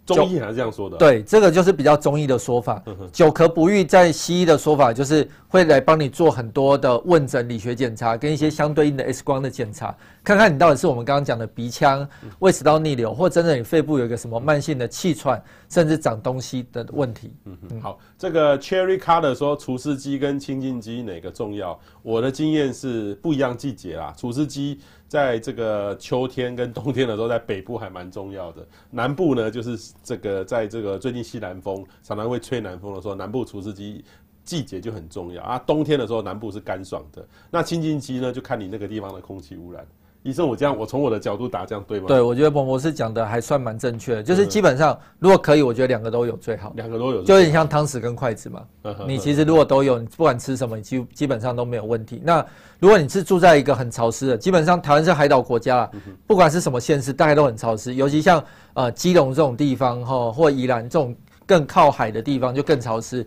[0.07, 2.83] 中医还是这样说的，对，这个就是比较中医的说法。
[3.13, 9.95] 久咳不愈，在西医的说法就是会来帮你做很多的问诊、理学检查跟一些相对应的 X 光的检查，
[10.25, 12.09] 看看你到底是我们刚刚讲的鼻腔、
[12.39, 17.31] 胃食道逆流，或真的你肺部有一个什么慢性的气喘，甚至长东西的问题。
[17.45, 21.79] 嗯嗯，好，这个 Cherry Color 说除湿机跟清净机哪个重要？
[22.01, 34.03] 我的经验是不一样季节啦，除湿机在这个秋天跟冬天的时候，在北部还蛮重要的，南部呢就是这个在这个最近西南风常常会吹南风的时候，南部除湿机。
[34.45, 39.87] 季节就很重要啊，冬天的时候南部是干爽的，那清净机呢就看你那个地方的空气污染。
[40.25, 42.07] 医生，我这样我从我的角度打这样对吗？
[42.09, 46.73] 对，我觉得彭博士讲的还算蛮正确的，就是基本上如果可以，我觉得两个都有最好。
[46.77, 48.63] 两个都有，就有点像汤匙跟筷子嘛。
[49.07, 52.23] 你其实如果都有，你不管吃什么，你基基本上都没有问题。
[52.25, 52.45] 那
[52.81, 55.91] 如果你是住在一个很潮湿的，基本上台湾是海岛国家啦，
[56.27, 61.15] 不管是什么县市，大概都很潮湿，尤其像呃基隆这种地方哈，或宜兰这种
[61.45, 63.27] 更靠海的地方就更潮湿。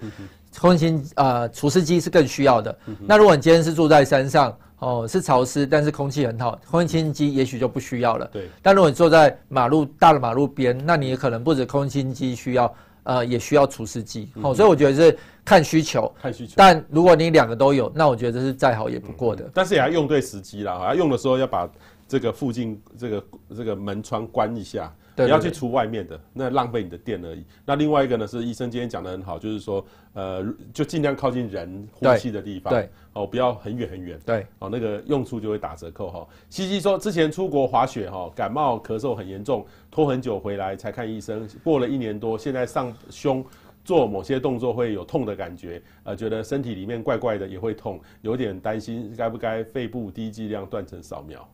[0.60, 2.76] 空气清呃除湿机是更需要的。
[2.88, 8.30] 嗯、那如果你今天是住在山上哦，是潮湿，但是空气很好，空气清新机也许就不需要了。
[8.32, 8.48] 对。
[8.62, 14.30] 但如果你坐在马路大的马路边，那你也可能不止空气清新机需要，呃，也需要除湿机。
[14.36, 16.14] 哦、嗯，所以我觉得是看需求。
[16.22, 16.54] 看需求。
[16.56, 19.46] 但如果你两个都有，那我觉得这是再好也不过的。
[19.46, 21.68] 嗯、但是也要用对时机啦，要用的时候要把
[22.08, 23.24] 这个附近这个
[23.56, 24.94] 这个门窗关一下。
[25.26, 27.43] 你要去除外面的，那浪费你的电而已。
[27.65, 36.28] 那另外一个呢，是医生今天讲的很好，就是说，呃，就尽量靠近人呼吸的地方，对，哦，不要很远很远，对，哦，那个用处就会打折扣哈。
[36.49, 43.43] 西西说，之前出国滑雪哈，感冒咳嗽很严重，拖很久回来才看医生，过了一年多，现在上胸
[43.84, 51.47] 做某些动作会有痛的感觉，呃，觉得身体里面怪怪的也会痛，有点担心该不该肺部低剂量断层扫描。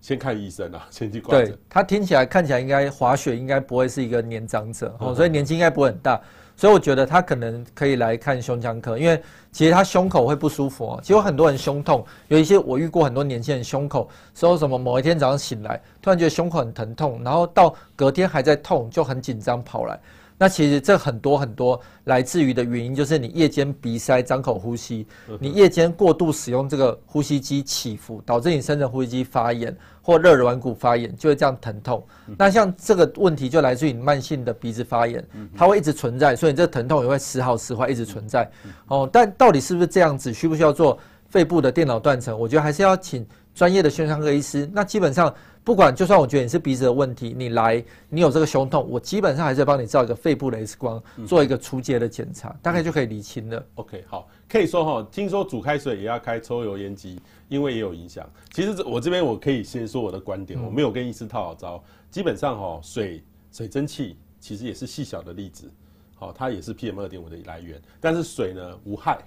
[0.00, 1.46] 先看医生啊， 先去挂诊。
[1.46, 6.20] 对，他听起来看起来应该滑雪应该不会是一个年长者哦，所以年纪应该不会很大，
[6.56, 9.22] 所以我觉得他可能可以来看胸腔科，因为
[9.52, 11.00] 其实他胸口会不舒服哦。
[11.02, 19.98] 其实有很多人胸痛，有一些我遇过很多年轻人胸口说什么某一天早上醒来突然觉得胸口很疼痛，然后到隔天还在痛就很紧张跑来。
[20.40, 25.06] 那其实这很多很多来自于的原因，就是你夜间鼻塞、张口呼吸，
[25.38, 32.02] 你夜间过度使用这个呼吸机起伏，导致你深层呼吸肌发炎或肋软骨发炎，就会这样疼痛。
[32.38, 35.22] 那像这个问题就来自于你慢性的鼻子发炎，
[35.54, 38.50] 它会一直存在，所以你这疼痛也会时好时坏，一直存在。
[38.86, 40.32] 哦，但到底是不是这样子？
[40.32, 42.40] 需不需要做肺部的电脑断层？
[42.40, 44.66] 我觉得还是要请专业的胸腔科医师。
[44.72, 45.34] 那基本上。
[45.62, 53.64] 不管，就算我觉得你是鼻子的问题，你来，你有这个胸痛，我基本上还是要帮你照一个肺部的 X 光，做一个初阶的检查，大概就可以理清了。
[53.74, 58.28] OK，好，可以说哈，听说煮开水也要开抽油烟机，因为也有影响。
[58.52, 61.82] 其实我这边我可以先说我的观点，我没有跟医师套好招。
[62.10, 65.70] 基本上哈，水水蒸气其实也是细小的粒子，
[66.16, 69.18] 好，它也是 PM 二点五的来源，但是水呢无害。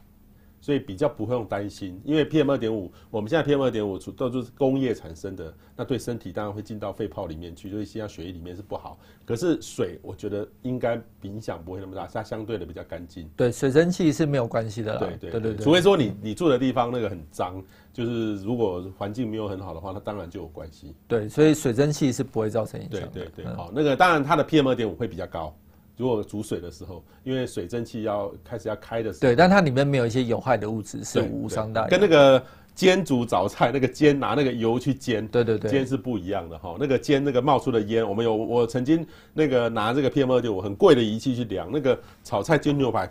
[0.63, 8.97] 所以比较不会用担心，因为 PM 二点五，我们现在 PM 二点五都都是工业产生的，那对身体当然会进到肺泡里面去，所以吸到血液里面是不好。
[9.25, 13.29] 可是水，我觉得应该影响不会那么大，它相对的比较干净。
[13.35, 14.99] 对，水蒸气是没有关系的啦。
[15.01, 17.61] 对对对对，对，除非说你你住的地方那个很脏，
[17.91, 20.95] 就是如果环境没有很好的话，那当然就有关系。
[21.09, 23.01] 对，所以水蒸气是不会造成影响。
[23.11, 25.53] 对对对，好，那个当然它的 PM 二点五会比较高。
[25.95, 31.87] 如果煮水的时候，因为水蒸气要开始要开的时候，对，但它里面没有一些有害的物质，是无伤大雅。
[31.87, 36.75] 跟那个煎煮早菜那个煎拿那个油去煎，对对对，煎是不一样的哈。
[36.79, 43.07] 那个煎那个冒出的烟，我们有我曾经那个拿这个 PM 二点五很贵的仪器去量，那个炒菜煎牛排，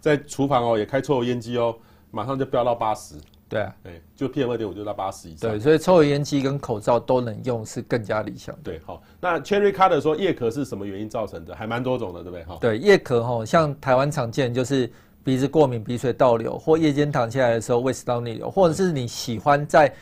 [0.00, 1.76] 在厨房哦也开抽油烟机哦，
[2.10, 3.14] 马上就飙到八十。
[3.48, 5.50] 对啊，对，就 PM 二点五就到八十以上。
[5.50, 8.54] 对，所以抽油烟机跟口罩都能用，是更加理想。
[8.62, 11.54] 对，好，那 Cherry Carter 说夜咳是什么原因造成的？
[11.54, 12.44] 还蛮多种的，对不对？
[12.44, 14.90] 哈，对，夜咳哈，像台湾常见就是
[15.24, 19.92] 鼻子过敏、鼻水倒流，或夜间躺下来的时候胃食道逆流，或者是你喜欢在。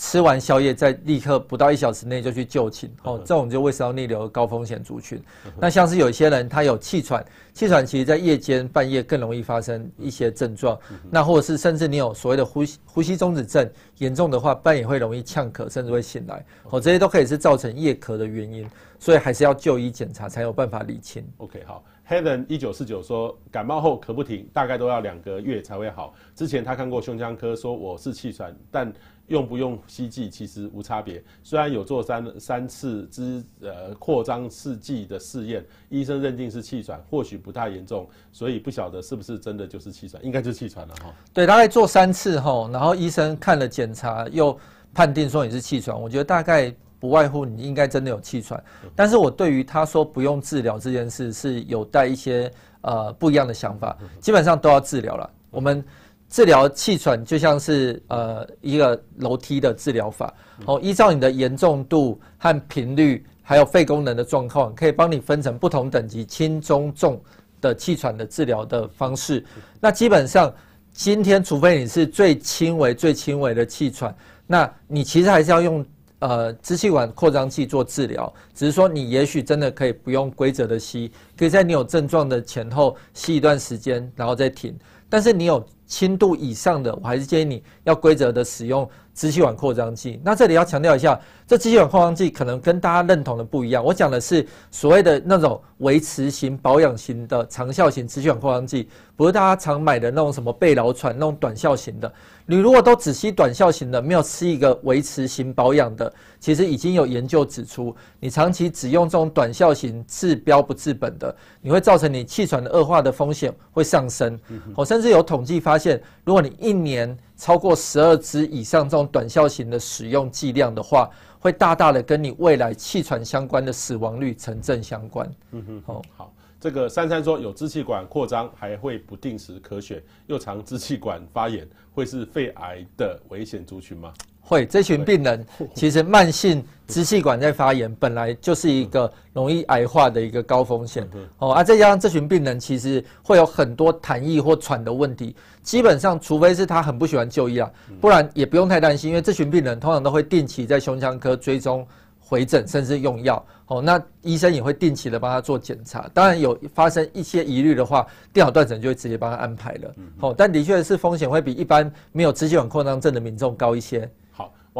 [0.00, 5.22] 吃完宵夜再立刻不到一小时内就去就寝，哦，这种就胃食道逆流高风险族群。
[5.58, 7.22] 那像是有一些人他有气喘，
[7.52, 10.76] 气喘其实在夜间半夜更容易发生一些症状。
[11.10, 16.42] 那或者是甚至你有所谓的呼吸呼吸中止症，严重的话半夜会容易呛咳，甚至会醒来。
[16.70, 18.66] 哦，这些都可以是造成夜咳的原因，
[18.98, 21.22] 所以还是要就医检查才有办法理清。
[21.36, 26.14] OK，好，Heaven 一九四九说感冒后咳不停，大概都要两个月才会好。
[26.34, 28.90] 之前他看过胸腔科，说我是气喘，但。
[29.30, 41.14] 用不用吸剂其实无差别，虽然有做三三次之呃扩张试剂的试验，医生认定是气喘，或许不太严重，所以不晓得是不是真的就是气喘，应该就是气喘了哈。
[41.32, 44.58] 对，大概做三次后，然后医生看了检查，又
[44.92, 48.60] 判定说你是气喘，我觉得大概不外乎你应该真的有气喘，
[48.96, 55.84] 但是我对于他说不用治疗这件事是有带一些呃不一样的想法，基本上都要治疗了，我们。
[56.30, 60.32] 治疗气喘就像是呃一个楼梯的治疗法，
[60.64, 67.20] 哦，依照你的严重度和频率，还有肺功能的状况，可以帮你分成不同等级轻、中、重
[67.60, 69.44] 的气喘的治疗的方式。
[69.80, 70.54] 那基本上
[70.92, 74.14] 今天，除非你是最轻微、最轻微的气喘，
[74.46, 75.84] 那你其实还是要用。
[76.20, 84.78] 呃，支气管扩张器做治疗，只是说你也许真的可以不用规则的吸，可以在你有症状的前后吸一段时间，然后再停。
[85.08, 90.20] 但是你有轻度以上的，我还是建议你要规则的使用支气管扩张剂。
[90.24, 93.84] 那这里要强调一下，这支气管扩张剂可能跟大家认同的不一样。
[93.84, 102.10] 我讲的是所谓的那种维持型、保养型的长效型支气管扩张剂，不是大家常买的那种什么贝劳喘那种短效型的。
[102.46, 114.38] 你如果都只吸短效型的，没有吃一个维持型保养的，其实已经有研究指出，你长期只用这种短效型治标不治本的，你会造成你气喘的恶化的风险会上升。
[114.74, 125.28] 我甚至有统计发现，如果你一年超过十二支以上这种短效型的使用剂量的话，会大大的跟你未来气喘相关的死亡率成正相关。
[125.52, 126.32] 嗯哼，好，好。
[126.60, 134.12] 这个珊珊说有支气管扩张，还会不定时咳血，又常支气管发炎，会是肺癌的危险族群吗？
[134.40, 141.08] 会，这群病人其实慢性支气管在发炎，本来就是一个容易癌化的一个高风险。
[141.38, 147.70] 哦，啊，再加上这群病人其实会有很多痰液或喘的问题，基本上除非是他很不喜欢就医啊，
[148.00, 151.86] 不然也不用太担心，因为这群病人通常都会定期在胸腔科追踪。
[152.22, 156.08] 回诊甚至用药哦，那医生也会定期的帮他做检查。
[156.14, 159.92] 当然有发生一些疑虑的话，电脑断层就会直接帮他安排了。
[160.16, 164.08] 好，但的确是风险会比一般没有支气管扩张症的民众高一些。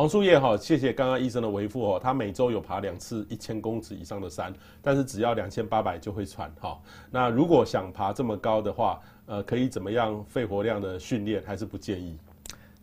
[0.01, 2.01] 好，王树叶哈，谢谢刚刚医生的回复哦。
[2.03, 6.81] 他每周有爬两次一千公尺以上的山，但是只要两千八百就会喘哈。
[7.11, 11.43] 那如果想爬这么高的话，呃，可以怎么样肺活量的训练？
[11.47, 12.17] 还是不建议？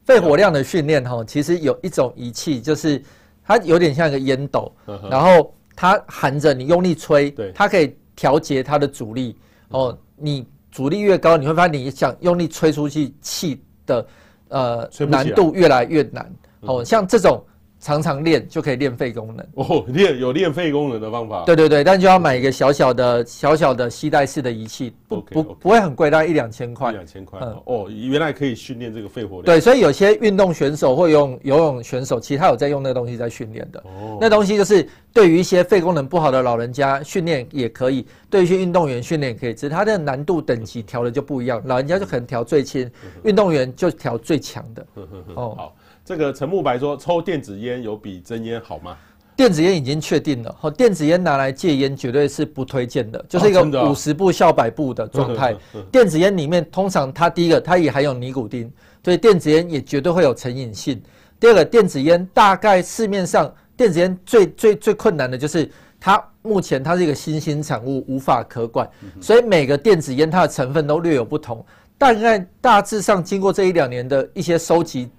[0.06, 3.04] 肺活量的训练哈，其实有一种仪器就是。
[3.44, 4.70] 它有点像一个烟斗，
[5.10, 9.38] 然后它含着你用力吹，它可以调节它的阻力。
[9.70, 14.06] 哦，你阻力越高，你会发现你想用力吹出去气的
[14.50, 16.30] 呃难度越来越难。
[16.68, 17.44] 哦，像这种。
[17.80, 21.44] 常常练就可以练肺功能哦，练有练肺功能的方法。
[21.46, 25.56] 对对对，但就要买一个小小的小小的吸带式的仪器，不 okay, 不 okay.
[25.58, 26.90] 不会很贵，大概一两千块。
[26.90, 29.46] 一两千块，嗯，哦，原来可以训练这个肺活量。
[29.46, 33.80] 对，所以有些运动选手或用游泳选手，其实他有在用那个东西在训练的。
[33.82, 42.90] 哦，那东西就是对于一些肺功能不好的老人家训练也可以，对于一些运动员训练也可以，只是它的难度等级调的就不一样，老人家就可能调最轻，
[43.24, 44.88] 运动员就调最强的。
[45.36, 45.76] 哦，好。
[46.08, 48.96] 这个陈慕白说，抽电子烟有比真烟好吗？
[49.36, 55.54] 电子烟已经确定了，好，电子烟拿来戒烟绝对是不推荐的，就是一个五十步笑百步的状态。
[55.92, 58.72] 电子烟里面通常它第一个它也含有尼古丁，
[59.04, 60.98] 所以电子烟也绝对会有成瘾性。
[61.42, 68.90] 第二个，电子烟大概市面上电子烟最最最困难的就是它目前它是一个新兴产物，无法可管，
[69.20, 71.66] 所以每个电子烟它的成分都略有不同。
[71.98, 75.10] 大概大致上经过这一两年的一些收集。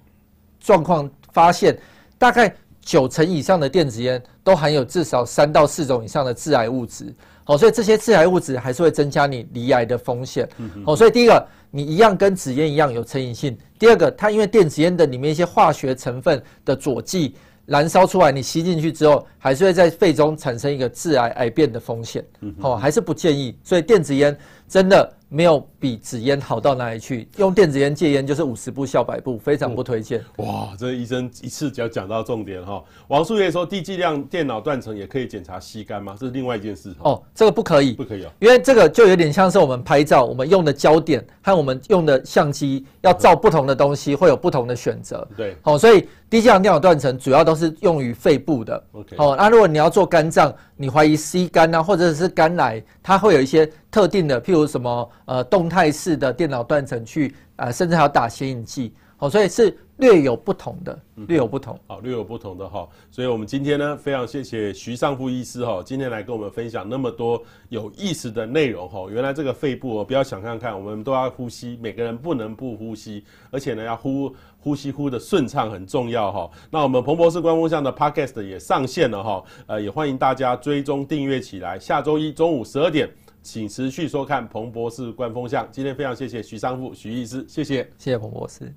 [0.59, 1.77] 状况发现，
[2.17, 7.13] 大概九成以上的电子烟都含有至少三到四种以上的致癌物质。
[7.43, 10.47] 好，所以这些致癌物质还是会增加你罹癌的风险。
[10.85, 17.35] 好，所以第一个，你一样跟纸烟一样有成瘾性；第二个，它因为电子烟的里面一些化学成分的佐剂
[17.65, 22.23] 燃烧出来，你吸进去之后，还是会在肺中产生一个致癌癌变的风险。
[22.59, 23.57] 好，还是不建议。
[23.63, 24.37] 所以电子烟
[24.67, 25.13] 真的。
[25.29, 27.27] 没有比纸烟好到哪里去？
[27.37, 30.23] 用电子烟戒烟就是五十步笑百步，非常不推荐。
[30.37, 32.83] 哇，这医生一次就要讲到重点哈。
[33.07, 36.15] 王树叶说，低剂量电脑断层也可以检查吸干吗？
[36.19, 36.93] 这是另外一件事。
[36.99, 45.25] 哦，这个不可以，不可以哦，因为这个就有点像是我们拍照，我们用的焦点和我们用的相机要照不同的东西，会有不同的选择。
[45.37, 48.83] 对，好，所以低剂量电脑断层主要都是用于肺部的。
[48.93, 53.71] OK，好，那如果你要做肝脏，你怀疑吸干啊，或者是肝癌，它会有一些。
[53.91, 62.87] 特定的，譬如什么呃动态式的电脑断层去啊、呃，甚至还有打显影剂，哦，所以是略有不同的，略有不同，好、嗯，略有不同的哈。
[63.11, 69.07] 所以我们今天呢，非常谢谢徐尚富医师哈，今天来跟我们分享那么多有意思的内容哈。
[69.11, 76.49] 原来这个肺部哦，不要想看看，我们都要呼吸，每个人不能不呼吸，而且呢，要呼呼吸呼的顺畅很重要哈。
[76.71, 81.77] 那我们彭博士官方向的 Podcast 也上线了哈，呃，也欢迎大家追踪订阅起来。
[81.77, 83.07] 下周一中午十二点。
[83.41, 85.67] 请持续收看彭博士观风向。
[85.71, 88.73] 今天非常谢谢徐商富徐医师，谢谢，谢谢彭博士。